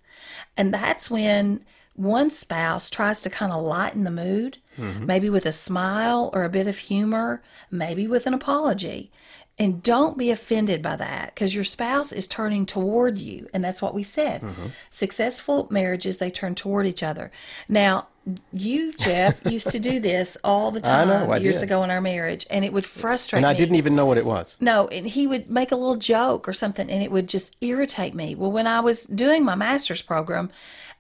And 0.55 0.73
that's 0.73 1.09
when 1.09 1.65
one 1.95 2.29
spouse 2.29 2.89
tries 2.89 3.19
to 3.21 3.29
kind 3.29 3.51
of 3.51 3.63
lighten 3.63 4.03
the 4.03 4.11
mood, 4.11 4.57
mm-hmm. 4.77 5.05
maybe 5.05 5.29
with 5.29 5.45
a 5.45 5.51
smile 5.51 6.29
or 6.33 6.43
a 6.43 6.49
bit 6.49 6.67
of 6.67 6.77
humor, 6.77 7.43
maybe 7.69 8.07
with 8.07 8.25
an 8.25 8.33
apology. 8.33 9.11
And 9.59 9.83
don't 9.83 10.17
be 10.17 10.31
offended 10.31 10.81
by 10.81 10.95
that 10.95 11.35
because 11.35 11.53
your 11.53 11.65
spouse 11.65 12.11
is 12.11 12.27
turning 12.27 12.65
toward 12.65 13.17
you. 13.17 13.47
And 13.53 13.63
that's 13.63 13.81
what 13.81 13.93
we 13.93 14.01
said. 14.01 14.41
Mm-hmm. 14.41 14.67
Successful 14.89 15.67
marriages, 15.69 16.17
they 16.17 16.31
turn 16.31 16.55
toward 16.55 16.87
each 16.87 17.03
other. 17.03 17.31
Now, 17.69 18.07
you, 18.53 18.93
Jeff, 18.93 19.43
used 19.45 19.69
to 19.69 19.79
do 19.79 19.99
this 19.99 20.37
all 20.43 20.71
the 20.71 20.79
I 20.83 21.05
time 21.05 21.07
know, 21.07 21.31
I 21.31 21.37
years 21.37 21.55
did. 21.55 21.63
ago 21.63 21.83
in 21.83 21.89
our 21.89 22.01
marriage, 22.01 22.45
and 22.49 22.63
it 22.63 22.71
would 22.71 22.85
frustrate 22.85 23.41
me. 23.41 23.47
And 23.47 23.55
I 23.55 23.57
didn't 23.57 23.75
even 23.75 23.95
know 23.95 24.05
what 24.05 24.17
it 24.17 24.25
was. 24.25 24.55
No, 24.59 24.87
and 24.89 25.07
he 25.07 25.25
would 25.25 25.49
make 25.49 25.71
a 25.71 25.75
little 25.75 25.95
joke 25.97 26.47
or 26.47 26.53
something, 26.53 26.89
and 26.89 27.01
it 27.03 27.11
would 27.11 27.27
just 27.27 27.55
irritate 27.61 28.13
me. 28.13 28.35
Well, 28.35 28.51
when 28.51 28.67
I 28.67 28.79
was 28.79 29.05
doing 29.05 29.43
my 29.43 29.55
master's 29.55 30.01
program 30.03 30.51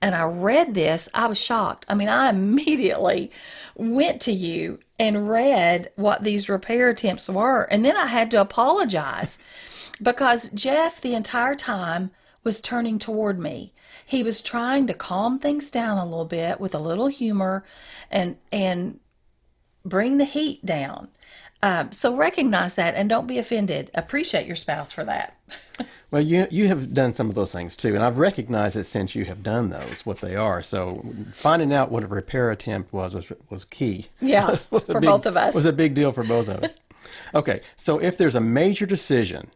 and 0.01 0.15
I 0.15 0.23
read 0.23 0.73
this, 0.73 1.07
I 1.13 1.27
was 1.27 1.37
shocked. 1.37 1.85
I 1.87 1.93
mean, 1.93 2.09
I 2.09 2.29
immediately 2.29 3.31
went 3.75 4.19
to 4.23 4.31
you 4.31 4.79
and 4.97 5.29
read 5.29 5.91
what 5.95 6.23
these 6.23 6.49
repair 6.49 6.89
attempts 6.89 7.29
were, 7.29 7.63
and 7.63 7.85
then 7.85 7.95
I 7.97 8.07
had 8.07 8.31
to 8.31 8.41
apologize 8.41 9.37
because 10.01 10.49
Jeff, 10.49 11.01
the 11.01 11.13
entire 11.13 11.55
time, 11.55 12.09
was 12.43 12.61
turning 12.61 12.99
toward 12.99 13.39
me. 13.39 13.73
He 14.05 14.23
was 14.23 14.41
trying 14.41 14.87
to 14.87 14.93
calm 14.93 15.39
things 15.39 15.69
down 15.71 15.97
a 15.97 16.05
little 16.05 16.25
bit 16.25 16.59
with 16.59 16.73
a 16.75 16.79
little 16.79 17.07
humor 17.07 17.63
and 18.09 18.37
and 18.51 18.99
bring 19.85 20.17
the 20.17 20.25
heat 20.25 20.65
down. 20.65 21.07
Um, 21.63 21.91
so 21.91 22.15
recognize 22.15 22.73
that 22.75 22.95
and 22.95 23.07
don't 23.07 23.27
be 23.27 23.37
offended. 23.37 23.91
Appreciate 23.93 24.47
your 24.47 24.55
spouse 24.55 24.91
for 24.91 25.03
that. 25.05 25.37
Well, 26.11 26.21
you 26.21 26.45
you 26.51 26.67
have 26.67 26.93
done 26.93 27.13
some 27.13 27.29
of 27.29 27.35
those 27.35 27.53
things 27.53 27.77
too, 27.77 27.95
and 27.95 28.03
I've 28.03 28.17
recognized 28.17 28.75
it 28.75 28.83
since 28.83 29.15
you 29.15 29.23
have 29.25 29.41
done 29.41 29.69
those, 29.69 30.05
what 30.05 30.19
they 30.19 30.35
are. 30.35 30.61
So 30.61 31.03
finding 31.33 31.73
out 31.73 31.89
what 31.89 32.03
a 32.03 32.07
repair 32.07 32.51
attempt 32.51 32.91
was 32.91 33.15
was, 33.15 33.31
was 33.49 33.63
key. 33.63 34.07
Yeah, 34.19 34.47
Was- 34.51 34.69
was 34.69 34.85
for 34.85 34.99
big- 34.99 35.09
both 35.09 35.25
of 35.25 35.37
us. 35.37 35.55
Was 35.55 35.65
a 35.65 35.71
big 35.71 35.93
deal 35.95 36.11
for 36.11 36.23
both 36.25 36.49
of 36.49 36.63
us. 36.65 36.77
okay, 37.33 37.61
so 37.77 37.97
if 37.99 38.17
there's 38.17 38.35
a 38.35 38.41
major 38.41 38.85
decision, 38.85 39.49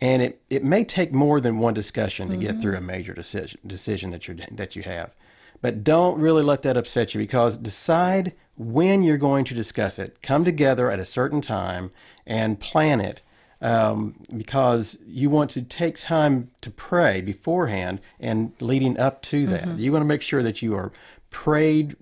and 0.00 0.22
it, 0.22 0.40
it 0.48 0.64
may 0.64 0.84
take 0.84 1.12
more 1.12 1.40
than 1.40 1.58
one 1.58 1.74
discussion 1.74 2.28
to 2.28 2.36
get 2.36 2.60
through 2.60 2.76
a 2.76 2.80
major 2.80 3.14
decision 3.14 3.58
decision 3.66 4.10
that 4.10 4.28
you 4.28 4.36
that 4.52 4.76
you 4.76 4.82
have, 4.82 5.14
but 5.60 5.82
don't 5.82 6.20
really 6.20 6.42
let 6.42 6.62
that 6.62 6.76
upset 6.76 7.14
you 7.14 7.18
because 7.18 7.56
decide 7.56 8.32
when 8.56 9.02
you're 9.02 9.18
going 9.18 9.44
to 9.46 9.54
discuss 9.54 9.98
it. 9.98 10.22
Come 10.22 10.44
together 10.44 10.90
at 10.90 11.00
a 11.00 11.04
certain 11.04 11.40
time 11.40 11.90
and 12.26 12.60
plan 12.60 13.00
it 13.00 13.22
um, 13.60 14.14
because 14.36 14.98
you 15.06 15.30
want 15.30 15.50
to 15.50 15.62
take 15.62 15.98
time 15.98 16.50
to 16.60 16.70
pray 16.70 17.20
beforehand 17.20 18.00
and 18.20 18.52
leading 18.60 18.98
up 18.98 19.20
to 19.22 19.46
that. 19.48 19.78
You 19.78 19.90
want 19.92 20.02
to 20.02 20.06
make 20.06 20.22
sure 20.22 20.42
that 20.42 20.62
you 20.62 20.74
are 20.76 20.92
prayed. 21.30 21.96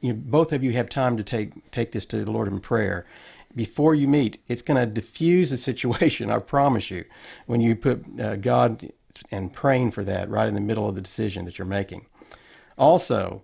You 0.00 0.14
both 0.14 0.52
of 0.52 0.64
you 0.64 0.72
have 0.72 0.88
time 0.88 1.18
to 1.18 1.22
take 1.22 1.70
take 1.70 1.92
this 1.92 2.06
to 2.06 2.24
the 2.24 2.30
Lord 2.30 2.48
in 2.48 2.60
prayer 2.60 3.04
before 3.54 3.94
you 3.94 4.08
meet. 4.08 4.40
It's 4.48 4.62
going 4.62 4.80
to 4.80 4.86
diffuse 4.86 5.50
the 5.50 5.56
situation. 5.56 6.30
I 6.30 6.38
promise 6.38 6.90
you. 6.90 7.04
When 7.46 7.60
you 7.60 7.76
put 7.76 8.04
uh, 8.20 8.36
God 8.36 8.92
and 9.30 9.52
praying 9.52 9.90
for 9.90 10.04
that 10.04 10.28
right 10.30 10.48
in 10.48 10.54
the 10.54 10.60
middle 10.60 10.88
of 10.88 10.94
the 10.94 11.00
decision 11.00 11.44
that 11.44 11.58
you're 11.58 11.66
making. 11.66 12.06
Also, 12.78 13.42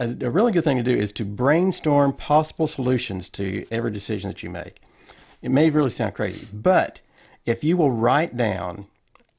a, 0.00 0.08
a 0.08 0.30
really 0.30 0.52
good 0.52 0.64
thing 0.64 0.76
to 0.76 0.82
do 0.82 0.96
is 0.96 1.12
to 1.12 1.24
brainstorm 1.24 2.12
possible 2.12 2.66
solutions 2.66 3.28
to 3.30 3.66
every 3.70 3.90
decision 3.90 4.28
that 4.28 4.42
you 4.42 4.50
make. 4.50 4.80
It 5.42 5.50
may 5.50 5.70
really 5.70 5.90
sound 5.90 6.14
crazy, 6.14 6.48
but 6.52 7.00
if 7.44 7.62
you 7.62 7.76
will 7.76 7.90
write 7.90 8.36
down 8.36 8.86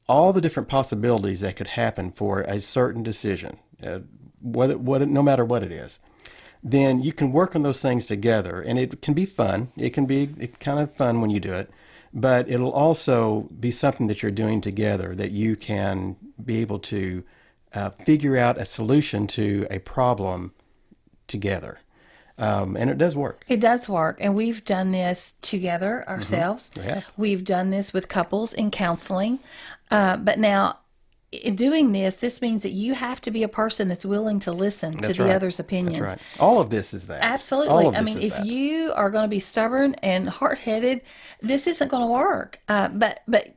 all 0.08 0.32
the 0.32 0.40
different 0.40 0.68
possibilities 0.68 1.40
that 1.40 1.56
could 1.56 1.66
happen 1.66 2.12
for 2.12 2.42
a 2.42 2.60
certain 2.60 3.02
decision, 3.02 3.58
uh, 3.82 3.98
what, 4.40 4.80
no 5.08 5.22
matter 5.22 5.44
what 5.44 5.64
it 5.64 5.72
is, 5.72 5.98
then 6.68 7.00
you 7.00 7.12
can 7.12 7.30
work 7.30 7.54
on 7.54 7.62
those 7.62 7.80
things 7.80 8.06
together, 8.06 8.60
and 8.60 8.76
it 8.76 9.00
can 9.00 9.14
be 9.14 9.24
fun. 9.24 9.70
It 9.76 9.90
can 9.90 10.04
be 10.04 10.34
it 10.38 10.58
kind 10.58 10.80
of 10.80 10.94
fun 10.96 11.20
when 11.20 11.30
you 11.30 11.38
do 11.38 11.52
it, 11.52 11.70
but 12.12 12.50
it'll 12.50 12.72
also 12.72 13.48
be 13.60 13.70
something 13.70 14.08
that 14.08 14.20
you're 14.20 14.32
doing 14.32 14.60
together 14.60 15.14
that 15.14 15.30
you 15.30 15.54
can 15.54 16.16
be 16.44 16.56
able 16.58 16.80
to 16.80 17.22
uh, 17.72 17.90
figure 17.90 18.36
out 18.36 18.60
a 18.60 18.64
solution 18.64 19.28
to 19.28 19.66
a 19.70 19.78
problem 19.78 20.52
together, 21.28 21.78
um, 22.38 22.76
and 22.76 22.90
it 22.90 22.98
does 22.98 23.14
work. 23.14 23.44
It 23.46 23.60
does 23.60 23.88
work, 23.88 24.18
and 24.20 24.34
we've 24.34 24.64
done 24.64 24.90
this 24.90 25.34
together 25.42 26.04
ourselves. 26.08 26.72
We 26.74 26.82
have. 26.82 27.04
We've 27.16 27.44
done 27.44 27.70
this 27.70 27.92
with 27.92 28.08
couples 28.08 28.54
in 28.54 28.72
counseling. 28.72 29.38
Uh, 29.88 30.16
but 30.16 30.40
now, 30.40 30.78
in 31.32 31.56
doing 31.56 31.92
this, 31.92 32.16
this 32.16 32.40
means 32.40 32.62
that 32.62 32.70
you 32.70 32.94
have 32.94 33.20
to 33.22 33.30
be 33.30 33.42
a 33.42 33.48
person 33.48 33.88
that's 33.88 34.04
willing 34.04 34.38
to 34.40 34.52
listen 34.52 34.96
to 34.98 35.12
the 35.12 35.24
right. 35.24 35.34
other's 35.34 35.58
opinions. 35.58 35.98
That's 35.98 36.12
right. 36.12 36.40
All 36.40 36.60
of 36.60 36.70
this 36.70 36.94
is 36.94 37.06
that. 37.08 37.22
Absolutely. 37.22 37.96
I 37.96 38.00
mean, 38.00 38.22
if 38.22 38.32
that. 38.32 38.46
you 38.46 38.92
are 38.94 39.10
going 39.10 39.24
to 39.24 39.28
be 39.28 39.40
stubborn 39.40 39.94
and 40.02 40.28
hard-headed, 40.28 41.02
this 41.42 41.66
isn't 41.66 41.88
going 41.88 42.04
to 42.04 42.12
work. 42.12 42.60
Uh, 42.68 42.88
but 42.88 43.20
but 43.26 43.56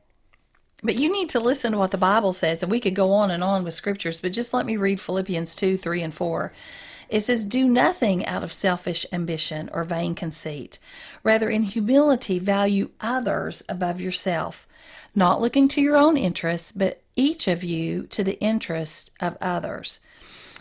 but 0.82 0.96
you 0.96 1.12
need 1.12 1.28
to 1.30 1.40
listen 1.40 1.72
to 1.72 1.78
what 1.78 1.90
the 1.90 1.98
Bible 1.98 2.32
says, 2.32 2.62
and 2.62 2.72
we 2.72 2.80
could 2.80 2.94
go 2.94 3.12
on 3.12 3.30
and 3.30 3.44
on 3.44 3.64
with 3.64 3.74
scriptures. 3.74 4.20
But 4.20 4.32
just 4.32 4.52
let 4.52 4.66
me 4.66 4.76
read 4.76 5.00
Philippians 5.00 5.54
two, 5.54 5.78
three, 5.78 6.02
and 6.02 6.12
four. 6.12 6.52
It 7.08 7.20
says, 7.20 7.44
"Do 7.44 7.68
nothing 7.68 8.26
out 8.26 8.42
of 8.42 8.52
selfish 8.52 9.06
ambition 9.12 9.70
or 9.72 9.84
vain 9.84 10.14
conceit. 10.14 10.78
Rather, 11.22 11.48
in 11.48 11.62
humility, 11.62 12.38
value 12.38 12.90
others 13.00 13.62
above 13.68 14.00
yourself, 14.00 14.66
not 15.14 15.40
looking 15.40 15.68
to 15.68 15.80
your 15.80 15.96
own 15.96 16.16
interests, 16.16 16.72
but 16.72 16.99
each 17.16 17.48
of 17.48 17.62
you 17.64 18.06
to 18.08 18.24
the 18.24 18.38
interest 18.40 19.10
of 19.20 19.36
others." 19.40 20.00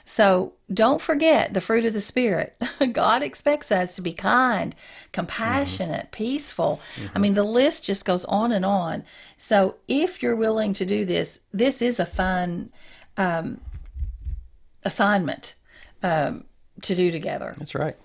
So 0.10 0.54
don't 0.74 1.04
forget 1.04 1.54
the 1.54 1.62
fruit 1.62 1.86
of 1.86 1.94
the 1.94 2.02
Spirit. 2.02 2.60
God 2.94 3.22
expects 3.22 3.72
us 3.72 3.96
to 3.96 4.02
be 4.02 4.12
kind, 4.12 4.74
compassionate, 5.12 6.10
peaceful. 6.12 6.82
I 7.14 7.20
mean, 7.20 7.36
the 7.36 7.44
list 7.44 7.84
just 7.84 8.06
goes 8.06 8.26
on 8.26 8.52
and 8.52 8.66
on. 8.66 9.04
So 9.38 9.76
if 9.88 10.24
you're 10.24 10.36
willing 10.36 10.74
to 10.74 10.86
do 10.86 11.06
this, 11.06 11.42
this 11.54 11.84
is 11.84 12.00
a 12.00 12.08
fun 12.08 12.72
um, 13.18 13.62
assignment 14.84 15.54
um, 16.02 16.46
to 16.82 16.96
do 16.96 17.12
together. 17.12 17.54
That's 17.60 17.76
right. 17.76 17.96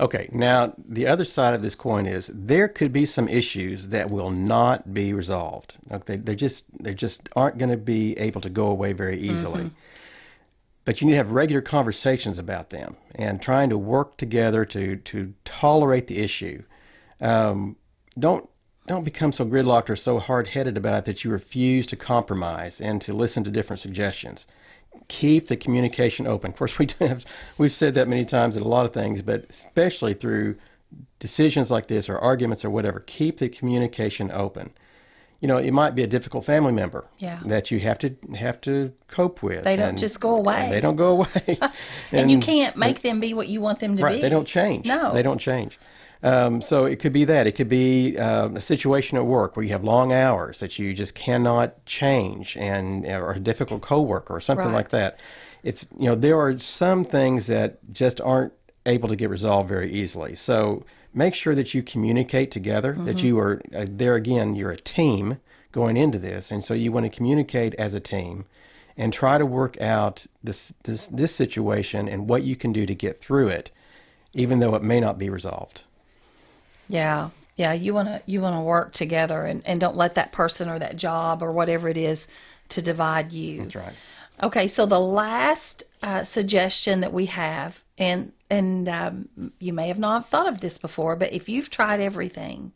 Okay, 0.00 0.28
now 0.32 0.74
the 0.88 1.08
other 1.08 1.24
side 1.24 1.54
of 1.54 1.62
this 1.62 1.74
coin 1.74 2.06
is 2.06 2.30
there 2.32 2.68
could 2.68 2.92
be 2.92 3.04
some 3.04 3.28
issues 3.28 3.88
that 3.88 4.10
will 4.10 4.30
not 4.30 4.94
be 4.94 5.12
resolved. 5.12 5.74
Okay, 5.90 6.16
they 6.16 6.36
just 6.36 6.64
they 6.80 6.94
just 6.94 7.28
aren't 7.34 7.58
going 7.58 7.70
to 7.70 7.76
be 7.76 8.16
able 8.16 8.40
to 8.42 8.48
go 8.48 8.66
away 8.66 8.92
very 8.92 9.20
easily. 9.20 9.70
But 10.84 11.00
you 11.00 11.06
need 11.06 11.14
to 11.14 11.18
have 11.18 11.32
regular 11.32 11.60
conversations 11.60 12.38
about 12.38 12.70
them 12.70 12.96
and 13.14 13.42
trying 13.42 13.70
to 13.70 13.76
work 13.78 14.16
together 14.16 14.64
to 14.66 14.96
to 14.96 15.34
tolerate 15.44 16.06
the 16.06 16.18
issue. 16.18 16.62
Um, 17.20 17.76
don't 18.18 18.48
don't 18.86 19.04
become 19.04 19.32
so 19.32 19.44
gridlocked 19.44 19.90
or 19.90 19.96
so 19.96 20.18
hard 20.20 20.48
headed 20.48 20.76
about 20.76 21.00
it 21.00 21.04
that 21.06 21.24
you 21.24 21.30
refuse 21.30 21.86
to 21.88 21.96
compromise 21.96 22.80
and 22.80 23.02
to 23.02 23.12
listen 23.12 23.44
to 23.44 23.50
different 23.50 23.80
suggestions 23.80 24.46
keep 25.08 25.46
the 25.48 25.56
communication 25.56 26.26
open. 26.26 26.50
Of 26.50 26.56
course, 26.56 26.78
we 26.78 26.86
do 26.86 27.06
have, 27.06 27.24
we've 27.58 27.72
said 27.72 27.94
that 27.94 28.08
many 28.08 28.24
times 28.24 28.56
in 28.56 28.62
a 28.62 28.68
lot 28.68 28.84
of 28.86 28.92
things, 28.92 29.22
but 29.22 29.46
especially 29.50 30.14
through 30.14 30.56
decisions 31.18 31.70
like 31.70 31.86
this 31.88 32.08
or 32.08 32.18
arguments 32.18 32.64
or 32.64 32.70
whatever, 32.70 33.00
keep 33.00 33.38
the 33.38 33.48
communication 33.48 34.30
open. 34.30 34.70
You 35.40 35.46
know, 35.46 35.56
it 35.58 35.70
might 35.70 35.94
be 35.94 36.02
a 36.02 36.06
difficult 36.08 36.44
family 36.44 36.72
member 36.72 37.06
Yeah. 37.18 37.38
that 37.46 37.70
you 37.70 37.78
have 37.80 37.98
to 38.00 38.16
have 38.36 38.60
to 38.62 38.92
cope 39.06 39.40
with. 39.42 39.62
They 39.62 39.76
don't 39.76 39.90
and- 39.90 39.98
just 39.98 40.18
go 40.18 40.34
away. 40.34 40.64
and 40.64 40.72
they 40.72 40.80
don't 40.80 40.96
go 40.96 41.08
away. 41.10 41.58
And, 42.12 42.30
you 42.30 42.40
can't 42.40 42.76
make 42.76 43.02
them 43.02 43.20
be 43.20 43.34
what 43.34 43.46
you 43.48 43.60
want 43.60 43.78
them 43.78 43.96
to 43.96 44.02
Right, 44.02 44.16
be. 44.16 44.20
they 44.20 44.28
don't 44.30 44.46
change. 44.48 44.86
No. 44.86 45.12
they 45.12 45.22
don't 45.22 45.38
change. 45.38 45.78
Um, 46.22 46.60
so 46.60 46.84
it 46.84 46.98
could 46.98 47.12
be 47.12 47.24
that. 47.26 47.46
It 47.46 47.52
could 47.52 47.68
be 47.68 48.18
uh, 48.18 48.48
a 48.48 48.60
situation 48.60 49.16
at 49.18 49.24
work 49.26 49.56
where 49.56 49.64
you 49.64 49.70
have 49.72 49.84
long 49.84 50.12
hours 50.12 50.58
that 50.58 50.78
you 50.78 50.92
just 50.92 51.14
cannot 51.14 51.84
change, 51.86 52.56
and 52.56 53.06
or 53.06 53.32
a 53.32 53.38
difficult 53.38 53.82
coworker 53.82 54.34
or 54.34 54.40
something 54.40 54.66
Right. 54.66 54.74
like 54.74 54.88
that. 54.90 55.20
It's 55.62 55.86
you 55.98 56.06
know 56.08 56.14
there 56.14 56.38
are 56.40 56.58
some 56.58 57.04
things 57.04 57.46
that 57.46 57.78
just 57.92 58.20
aren't 58.20 58.52
able 58.86 59.08
to 59.08 59.16
get 59.16 59.30
resolved 59.30 59.68
very 59.68 59.92
easily. 59.92 60.34
So 60.34 60.84
make 61.14 61.34
sure 61.34 61.54
that 61.54 61.72
you 61.74 61.82
communicate 61.82 62.50
together. 62.50 62.96
That 62.98 63.22
you 63.22 63.38
are 63.38 63.60
uh, 63.76 63.86
there 63.88 64.14
again. 64.16 64.54
You're 64.56 64.72
a 64.72 64.76
team 64.76 65.38
going 65.70 65.96
into 65.96 66.18
this, 66.18 66.50
and 66.50 66.64
so 66.64 66.74
you 66.74 66.90
want 66.90 67.04
to 67.04 67.10
communicate 67.16 67.74
as 67.74 67.94
a 67.94 68.00
team 68.00 68.44
and 68.96 69.12
try 69.12 69.38
to 69.38 69.46
work 69.46 69.80
out 69.80 70.26
this 70.42 70.72
this 70.82 71.06
this 71.06 71.32
situation 71.34 72.08
and 72.08 72.28
what 72.28 72.42
you 72.42 72.56
can 72.56 72.72
do 72.72 72.86
to 72.86 72.94
get 72.94 73.20
through 73.20 73.48
it, 73.48 73.70
even 74.32 74.58
though 74.58 74.74
it 74.74 74.82
may 74.82 74.98
not 74.98 75.16
be 75.18 75.30
resolved. 75.30 75.82
Yeah. 76.88 77.30
Yeah, 77.56 77.72
you 77.72 77.92
want 77.92 78.06
to 78.08 78.22
you 78.26 78.40
want 78.40 78.54
to 78.54 78.60
work 78.60 78.92
together 78.92 79.44
and, 79.44 79.66
and 79.66 79.80
don't 79.80 79.96
let 79.96 80.14
that 80.14 80.30
person 80.30 80.68
or 80.68 80.78
that 80.78 80.96
job 80.96 81.42
or 81.42 81.50
whatever 81.50 81.88
it 81.88 81.96
is 81.96 82.28
to 82.68 82.80
divide 82.80 83.32
you. 83.32 83.62
That's 83.62 83.74
right. 83.74 83.94
Okay, 84.40 84.68
so 84.68 84.86
the 84.86 85.00
last 85.00 85.82
uh, 86.00 86.22
suggestion 86.22 87.00
that 87.00 87.12
we 87.12 87.26
have, 87.26 87.82
and 87.98 88.32
and 88.48 88.88
um, 88.88 89.28
you 89.58 89.72
may 89.72 89.88
have 89.88 89.98
not 89.98 90.30
thought 90.30 90.46
of 90.46 90.60
this 90.60 90.78
before, 90.78 91.16
but 91.16 91.32
if 91.32 91.48
you've 91.48 91.68
tried 91.68 92.00
everything 92.00 92.72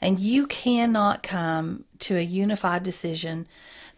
and 0.00 0.18
you 0.18 0.46
cannot 0.46 1.22
come 1.22 1.84
to 1.98 2.16
a 2.16 2.22
unified 2.22 2.82
decision, 2.82 3.46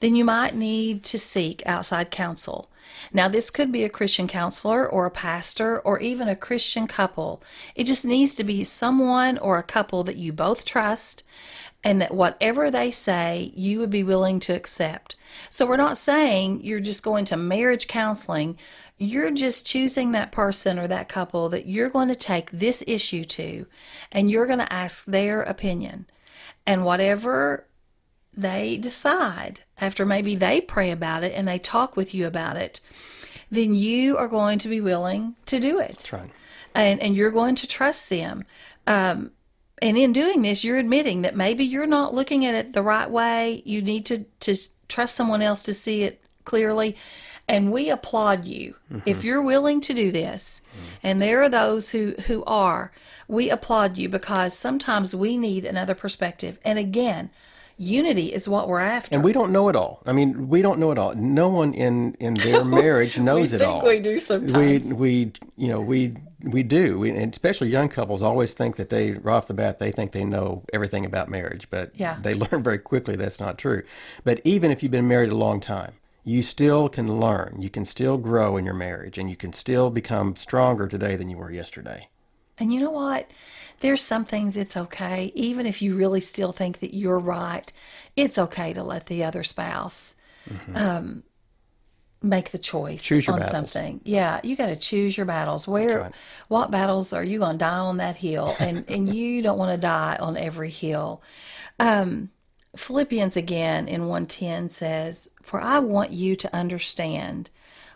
then 0.01 0.17
you 0.17 0.25
might 0.25 0.55
need 0.57 1.05
to 1.05 1.19
seek 1.19 1.63
outside 1.65 2.11
counsel. 2.11 2.69
Now, 3.13 3.29
this 3.29 3.51
could 3.51 3.73
be 3.73 3.85
a 3.85 3.89
Christian 3.89 4.29
counselor 4.29 4.89
or 4.89 5.07
a 5.07 5.11
pastor 5.11 5.81
or 5.81 6.01
even 6.01 6.29
a 6.29 6.37
Christian 6.37 6.87
couple. 6.87 7.43
It 7.75 7.85
just 7.85 8.05
needs 8.05 8.35
to 8.37 8.45
be 8.45 8.65
someone 8.65 9.39
or 9.39 9.59
a 9.59 9.63
couple 9.63 10.05
that 10.05 10.17
you 10.17 10.33
both 10.33 10.65
trust 10.65 11.23
and 11.85 12.03
that 12.03 12.15
whatever 12.15 12.71
they 12.71 12.91
say, 12.91 13.53
you 13.55 13.79
would 13.79 13.91
be 13.91 14.03
willing 14.03 14.41
to 14.41 14.55
accept. 14.55 15.17
So, 15.51 15.65
we're 15.67 15.77
not 15.77 15.99
saying 15.99 16.63
you're 16.65 16.81
just 16.81 17.03
going 17.03 17.25
to 17.27 17.37
marriage 17.37 17.87
counseling. 17.87 18.59
You're 18.99 19.31
just 19.31 19.65
choosing 19.65 20.13
that 20.13 20.33
person 20.33 20.79
or 20.79 20.89
that 20.89 21.09
couple 21.09 21.49
that 21.51 21.67
you're 21.67 21.91
going 21.91 22.09
to 22.09 22.17
take 22.17 22.51
this 22.51 22.83
issue 22.87 23.25
to 23.27 23.67
and 24.11 24.31
you're 24.31 24.47
going 24.47 24.59
to 24.59 24.73
ask 24.73 25.05
their 25.05 25.43
opinion. 25.43 26.07
And 26.67 26.85
whatever 26.85 27.68
they 28.37 28.77
decide 28.77 29.61
after 29.81 30.05
maybe 30.07 30.37
they 30.37 30.61
pray 30.61 30.91
about 30.91 31.25
it 31.25 31.33
and 31.35 31.47
they 31.49 31.59
talk 31.59 31.97
with 31.97 32.15
you 32.15 32.27
about 32.27 32.57
it, 32.57 32.81
then 33.51 33.75
you 33.75 34.17
are 34.17 34.29
going 34.29 34.59
to 34.61 34.69
be 34.69 34.81
willing 34.81 35.35
to 35.47 35.59
do 35.59 35.79
it 35.79 35.99
That's 35.99 36.13
right. 36.13 36.31
and 36.75 37.01
and 37.01 37.17
you're 37.17 37.31
going 37.31 37.55
to 37.57 37.67
trust 37.67 38.09
them. 38.09 38.45
Um, 38.87 39.33
and 39.81 39.97
in 39.97 40.13
doing 40.13 40.43
this, 40.43 40.65
you're 40.65 40.79
admitting 40.79 41.23
that 41.23 41.37
maybe 41.37 41.65
you're 41.65 41.87
not 41.87 42.13
looking 42.15 42.45
at 42.45 42.55
it 42.55 42.73
the 42.73 42.83
right 42.83 43.09
way. 43.11 43.63
You 43.65 43.81
need 43.83 44.07
to 44.07 44.25
to 44.41 44.57
trust 44.89 45.15
someone 45.15 45.43
else 45.43 45.63
to 45.65 45.75
see 45.75 46.03
it 46.03 46.21
clearly, 46.45 46.97
And 47.47 47.71
we 47.73 47.91
applaud 47.91 48.45
you. 48.45 48.75
If 49.05 49.23
you're 49.23 49.43
willing 49.43 49.81
to 49.83 49.95
do 49.95 50.11
this, 50.11 50.61
and 51.03 51.21
there 51.21 51.43
are 51.43 51.49
those 51.49 51.91
who, 51.91 52.15
who 52.27 52.43
are, 52.45 52.91
we 53.29 53.51
applaud 53.51 53.97
you 53.99 54.09
because 54.09 54.57
sometimes 54.57 55.15
we 55.15 55.37
need 55.37 55.65
another 55.67 55.95
perspective. 55.95 56.59
And 56.65 56.79
again, 56.79 57.31
unity 57.79 58.27
is 58.33 58.47
what 58.49 58.69
we're 58.69 58.81
after. 58.81 59.15
And 59.15 59.25
we 59.25 59.33
don't 59.33 59.53
know 59.53 59.69
it 59.69 59.77
all. 59.77 60.03
I 60.05 60.13
mean, 60.13 60.49
we 60.49 60.61
don't 60.63 60.79
know 60.79 60.91
it 60.91 60.99
all. 60.99 61.15
No 61.15 61.49
one 61.49 61.73
in 61.75 62.15
in 62.21 62.35
their 62.35 62.65
marriage 62.83 63.19
knows 63.19 63.53
it 63.53 63.63
all. 63.63 63.83
we 63.85 64.01
do 64.01 64.15
We 64.15 64.21
sometimes. 64.21 64.93
we 64.93 65.33
you 65.57 65.69
know 65.69 65.81
we 65.81 66.15
we 66.43 66.63
do. 66.63 66.99
We, 66.99 67.11
and 67.11 67.33
especially 67.33 67.69
young 67.69 67.89
couples 67.89 68.23
always 68.23 68.53
think 68.53 68.77
that 68.77 68.91
they 68.91 69.13
right 69.13 69.35
off 69.37 69.47
the 69.49 69.55
bat 69.55 69.79
they 69.79 69.91
think 69.93 70.13
they 70.13 70.25
know 70.25 70.63
everything 70.73 71.05
about 71.07 71.29
marriage, 71.29 71.67
but 71.71 71.91
Yeah. 71.95 72.19
they 72.23 72.35
learn 72.43 72.63
very 72.63 72.79
quickly 72.79 73.17
that's 73.17 73.41
not 73.41 73.59
true. 73.59 73.83
But 74.25 74.41
even 74.45 74.71
if 74.71 74.83
you've 74.83 74.93
been 74.93 75.09
married 75.09 75.31
a 75.33 75.37
long 75.37 75.61
time, 75.61 75.93
you 76.25 76.43
still 76.43 76.89
can 76.89 77.19
learn. 77.21 77.57
You 77.61 77.71
can 77.71 77.85
still 77.85 78.19
grow 78.19 78.57
in 78.57 78.65
your 78.65 78.75
marriage, 78.75 79.19
and 79.19 79.31
you 79.31 79.37
can 79.37 79.53
still 79.53 79.89
become 79.91 80.37
stronger 80.37 80.87
today 80.87 81.17
than 81.17 81.29
you 81.31 81.39
were 81.39 81.51
yesterday. 81.51 82.09
And 82.59 82.73
you 82.73 82.81
know 82.81 82.91
what? 82.91 83.31
There's 83.81 84.03
some 84.03 84.25
things 84.25 84.57
it's 84.57 84.77
okay, 84.77 85.31
even 85.35 85.67
if 85.67 85.81
you 85.81 85.95
really 85.95 86.21
still 86.21 86.53
think 86.53 86.81
that 86.81 86.95
you're 86.95 87.19
right, 87.19 87.73
it's 88.17 88.39
okay 88.39 88.73
to 88.73 88.83
let 88.83 89.07
the 89.07 89.25
other 89.25 89.45
spouse 89.45 90.15
um, 90.75 91.23
make 92.23 92.51
the 92.51 92.59
choice 92.59 93.03
Mm-hmm. 93.03 93.31
On 93.31 93.39
battles. 93.39 93.53
something. 93.73 94.01
Yeah, 94.05 94.41
you 94.43 94.57
got 94.57 94.67
to 94.67 94.77
choose 94.77 95.17
your 95.17 95.27
battles. 95.27 95.69
Where, 95.69 96.01
right. 96.01 96.13
what 96.49 96.71
battles 96.71 97.13
are 97.13 97.23
you 97.23 97.39
going 97.39 97.53
to 97.55 97.59
die 97.59 97.79
on 97.79 97.99
that 97.99 98.17
hill? 98.17 98.57
And 98.59 98.85
and 98.89 99.15
you 99.15 99.43
don't 99.43 99.59
want 99.59 99.73
to 99.73 99.81
die 99.81 100.17
on 100.19 100.37
every 100.37 100.71
hill. 100.71 101.23
Um, 101.79 102.31
Philippians 102.77 103.37
again 103.37 103.89
in 103.89 104.03
110 104.07 104.69
says, 104.69 105.29
For 105.43 105.61
I 105.61 105.79
want 105.79 106.13
you 106.13 106.37
to 106.37 106.55
understand 106.55 107.51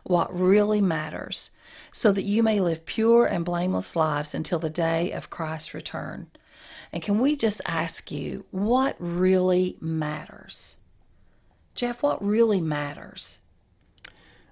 what 0.05 0.37
really 0.37 0.81
matters, 0.81 1.51
so 1.93 2.13
that 2.13 2.25
you 2.25 2.43
may 2.43 2.61
live 2.61 2.87
pure 2.87 3.27
and 3.27 3.45
blameless 3.45 3.95
lives 3.97 4.35
until 4.35 4.59
the 4.59 4.71
day 4.71 5.13
of 5.13 5.31
Christ's 5.31 5.75
return. 5.75 6.29
And 6.93 7.03
can 7.03 7.19
we 7.19 7.37
just 7.37 7.61
ask 7.65 8.11
you, 8.11 8.45
what 8.51 8.97
really 8.99 9.77
matters? 9.81 10.77
Jeff, 11.75 12.03
what 12.03 12.23
really 12.25 12.61
matters? 12.61 13.39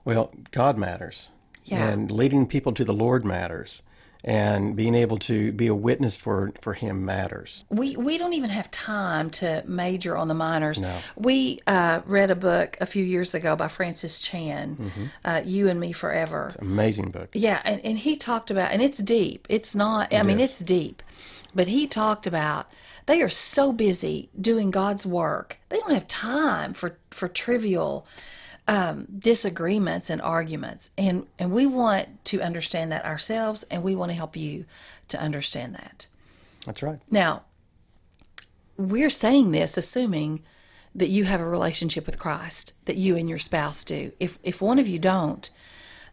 Well, 0.05 0.33
God 0.51 0.79
matters. 0.79 1.29
Yeah. 1.65 1.89
And 1.89 2.11
leading 2.11 2.47
people 2.47 2.73
to 2.73 2.85
the 2.85 2.95
Lord 2.95 3.25
matters. 3.25 3.83
And 4.25 4.77
being 4.77 4.95
able 4.95 5.19
to 5.21 5.53
be 5.53 5.67
a 5.67 5.75
witness 5.75 6.17
for, 6.17 6.53
for 6.61 6.75
Him 6.75 7.05
matters. 7.05 7.65
We 7.71 7.97
we 7.97 8.19
don't 8.19 8.35
even 8.35 8.51
have 8.51 8.71
time 8.71 9.31
to 9.31 9.63
major 9.67 10.17
on 10.17 10.29
the 10.29 10.35
minors. 10.35 10.81
No. 10.81 10.99
We 11.17 11.61
uh, 11.67 12.01
read 12.05 12.31
a 12.31 12.35
book 12.35 12.77
a 12.81 12.87
few 12.87 13.05
years 13.05 13.35
ago 13.35 13.57
by 13.57 13.69
Francis 13.69 14.19
Chan, 14.19 14.77
Mm-hmm. 14.77 15.05
uh, 15.25 15.43
"You 15.45 15.69
and 15.69 15.81
Me 15.81 15.93
Forever." 15.93 16.53
Amazing 16.59 17.11
book. 17.11 17.31
Yeah, 17.33 17.61
and, 17.65 17.81
and 17.85 17.99
he 17.99 18.17
talked 18.17 18.51
about, 18.51 18.73
and 18.73 18.83
it's 18.83 18.99
deep. 18.99 19.47
It's 19.49 19.75
not, 19.75 20.13
I 20.13 20.23
mean, 20.23 20.41
is. 20.41 20.51
it's 20.51 20.59
deep. 20.61 21.03
But 21.55 21.67
he 21.67 21.87
talked 21.87 22.27
about 22.27 22.71
they 23.07 23.23
are 23.23 23.31
so 23.31 23.73
busy 23.73 24.31
doing 24.41 24.71
God's 24.71 25.05
work, 25.05 25.59
they 25.69 25.79
don't 25.79 25.95
have 25.95 26.07
time 26.07 26.75
for, 26.75 26.97
for 27.11 27.27
trivial 27.27 28.07
um, 28.71 29.09
disagreements 29.19 30.09
and 30.11 30.23
arguments. 30.23 30.91
And, 30.97 31.27
and 31.41 31.51
we 31.51 31.67
want 31.67 32.25
to 32.27 32.41
understand 32.41 32.93
that 32.93 33.05
ourselves, 33.05 33.65
and 33.69 33.83
we 33.83 33.97
want 33.97 34.11
to 34.11 34.15
help 34.15 34.37
you 34.37 34.65
to 35.09 35.21
understand 35.21 35.75
that. 35.75 36.07
That's 36.65 36.81
right. 36.81 37.01
Now, 37.11 37.43
we're 38.77 39.11
saying 39.11 39.51
this 39.51 39.77
assuming 39.77 40.45
that 40.95 41.09
you 41.09 41.25
have 41.25 41.41
a 41.41 41.49
relationship 41.49 42.07
with 42.07 42.21
Christ, 42.21 42.73
that 42.85 42.97
you 42.97 43.17
and 43.17 43.29
your 43.29 43.41
spouse 43.41 43.83
do. 43.83 44.13
If, 44.21 44.39
if 44.45 44.61
one 44.61 44.79
of 44.79 44.87
you 44.87 45.01
don't, 45.01 45.51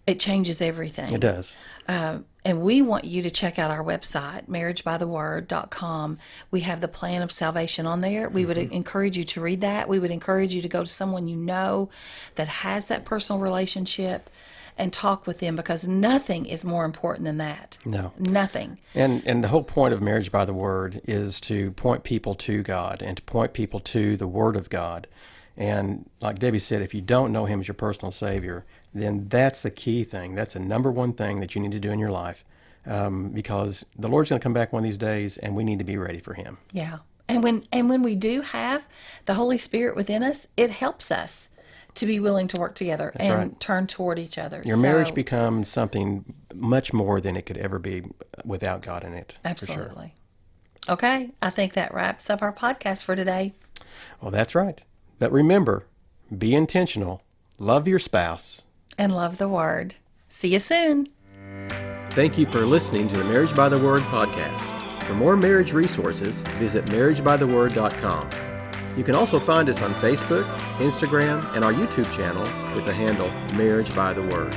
it 0.08 0.20
changes 0.20 0.60
everything. 0.60 1.14
It 1.14 1.22
does. 1.22 1.56
Um, 1.88 2.26
and 2.48 2.62
we 2.62 2.82
want 2.82 3.04
you 3.04 3.22
to 3.24 3.30
check 3.30 3.60
out 3.60 3.72
our 3.72 3.84
website, 3.84 4.48
marriagebytheword.com. 4.48 6.18
We 6.50 6.62
have 6.62 6.80
the 6.80 6.88
plan 6.88 7.22
of 7.22 7.30
salvation 7.30 7.86
on 7.86 8.00
there. 8.00 8.30
We 8.30 8.46
would 8.46 8.56
mm-hmm. 8.56 8.74
encourage 8.74 9.18
you 9.18 9.25
to 9.25 9.42
read 9.42 9.60
that. 9.60 9.89
We 9.89 10.00
would 10.00 10.12
encourage 10.12 10.53
you 10.53 10.62
to 10.62 10.70
go 10.70 10.81
to 10.81 10.90
someone 10.90 11.27
you 11.27 11.36
know 11.36 11.90
that 12.36 12.48
has 12.48 12.88
that 12.88 13.03
personal 13.03 13.42
relationship 13.42 14.29
and 14.77 14.94
talk 14.94 15.27
with 15.27 15.40
them 15.40 15.57
because 15.57 15.90
nothing 15.90 16.46
is 16.46 16.64
more 16.64 16.86
important 16.86 17.25
than 17.25 17.38
that. 17.40 17.79
No. 17.83 18.14
Nothing. 18.18 18.77
And 18.96 19.27
and 19.27 19.44
the 19.44 19.50
whole 19.50 19.64
point 19.64 19.94
of 19.94 20.01
marriage 20.01 20.31
by 20.31 20.46
the 20.46 20.53
word 20.53 21.01
is 21.03 21.42
to 21.42 21.72
point 21.72 22.05
people 22.05 22.33
to 22.36 22.64
God 22.64 23.01
and 23.01 23.18
to 23.18 23.24
point 23.24 23.51
people 23.51 23.81
to 23.81 24.16
the 24.16 24.27
word 24.27 24.55
of 24.55 24.70
God. 24.70 25.07
And 25.57 26.10
like 26.22 26.40
Debbie 26.40 26.60
said, 26.60 26.81
if 26.81 26.94
you 26.94 27.01
don't 27.01 27.33
know 27.33 27.44
him 27.44 27.60
as 27.60 27.68
your 27.68 27.75
personal 27.75 28.14
savior, 28.14 28.66
then 28.94 29.28
that's 29.30 29.62
the 29.62 29.72
key 29.72 30.04
thing. 30.04 30.36
That's 30.36 30.54
the 30.54 30.60
number 30.60 30.92
one 30.92 31.14
thing 31.14 31.40
that 31.40 31.56
you 31.56 31.62
need 31.62 31.72
to 31.72 31.80
do 31.80 31.92
in 31.92 32.00
your 32.00 32.12
life. 32.12 32.44
Um, 32.86 33.30
because 33.30 33.86
the 33.98 34.08
Lord's 34.08 34.30
going 34.30 34.40
to 34.40 34.44
come 34.44 34.54
back 34.54 34.72
one 34.72 34.80
of 34.80 34.86
these 34.86 34.98
days, 34.98 35.38
and 35.38 35.56
we 35.56 35.66
need 35.66 35.80
to 35.80 35.86
be 35.86 35.98
ready 35.98 36.20
for 36.20 36.34
Him. 36.34 36.58
Yeah. 36.72 37.00
And 37.28 37.44
when 37.44 37.68
and 37.74 37.90
when 37.90 38.02
we 38.02 38.16
do 38.16 38.42
have 38.42 38.82
the 39.26 39.34
Holy 39.34 39.58
Spirit 39.58 39.98
within 39.98 40.24
us, 40.24 40.48
it 40.56 40.70
helps 40.70 41.12
us 41.12 41.50
to 41.96 42.06
be 42.06 42.20
willing 42.20 42.48
to 42.48 42.60
work 42.60 42.76
together 42.76 43.12
and 43.16 43.34
right. 43.34 43.60
turn 43.60 43.88
toward 43.88 44.20
each 44.20 44.38
other. 44.38 44.62
Your 44.64 44.78
marriage 44.78 45.14
becomes 45.14 45.68
something 45.68 46.24
much 46.54 46.94
more 46.94 47.20
than 47.20 47.36
it 47.36 47.46
could 47.46 47.58
ever 47.58 47.80
be 47.80 48.04
without 48.46 48.82
God 48.82 49.04
in 49.04 49.14
it. 49.14 49.34
For 49.58 49.66
sure. 49.66 49.76
Absolutely. 49.76 50.14
Okay, 50.90 51.32
I 51.42 51.50
think 51.50 51.74
that 51.74 51.94
wraps 51.94 52.30
up 52.30 52.42
our 52.42 52.54
podcast 52.54 53.04
for 53.04 53.16
today. 53.16 53.54
Well, 54.22 54.32
that's 54.32 54.56
right. 54.56 54.82
But 55.20 55.32
remember, 55.32 55.86
be 56.36 56.56
intentional, 56.56 57.24
love 57.58 57.88
your 57.88 58.00
spouse, 58.00 58.62
And 58.98 59.16
love 59.16 59.38
the 59.38 59.48
word. 59.48 59.96
See 60.29 60.50
you 60.50 60.60
soon. 60.60 61.10
Thank 62.12 62.38
you 62.38 62.46
for 62.46 62.66
listening 62.66 63.07
to 63.10 63.18
the 63.18 63.24
Marriage 63.25 63.55
by 63.55 63.70
the 63.70 63.77
Word 63.77 64.01
podcast. 64.03 64.57
For 65.03 65.14
more 65.14 65.38
marriage 65.38 65.72
resources, 65.72 66.42
visit 66.57 66.86
marriagebytheword.com. 66.86 68.29
You 68.98 69.03
can 69.03 69.14
also 69.14 69.40
find 69.40 69.70
us 69.70 69.81
on 69.81 69.94
Facebook, 69.96 70.46
Instagram, 70.79 71.55
and 71.55 71.64
our 71.64 71.72
YouTube 71.72 72.12
channel 72.16 72.42
with 72.75 72.86
the 72.86 72.94
handle 72.94 73.29
Marriage 73.55 73.96
by 73.96 74.14
the 74.14 74.24
Word. 74.24 74.55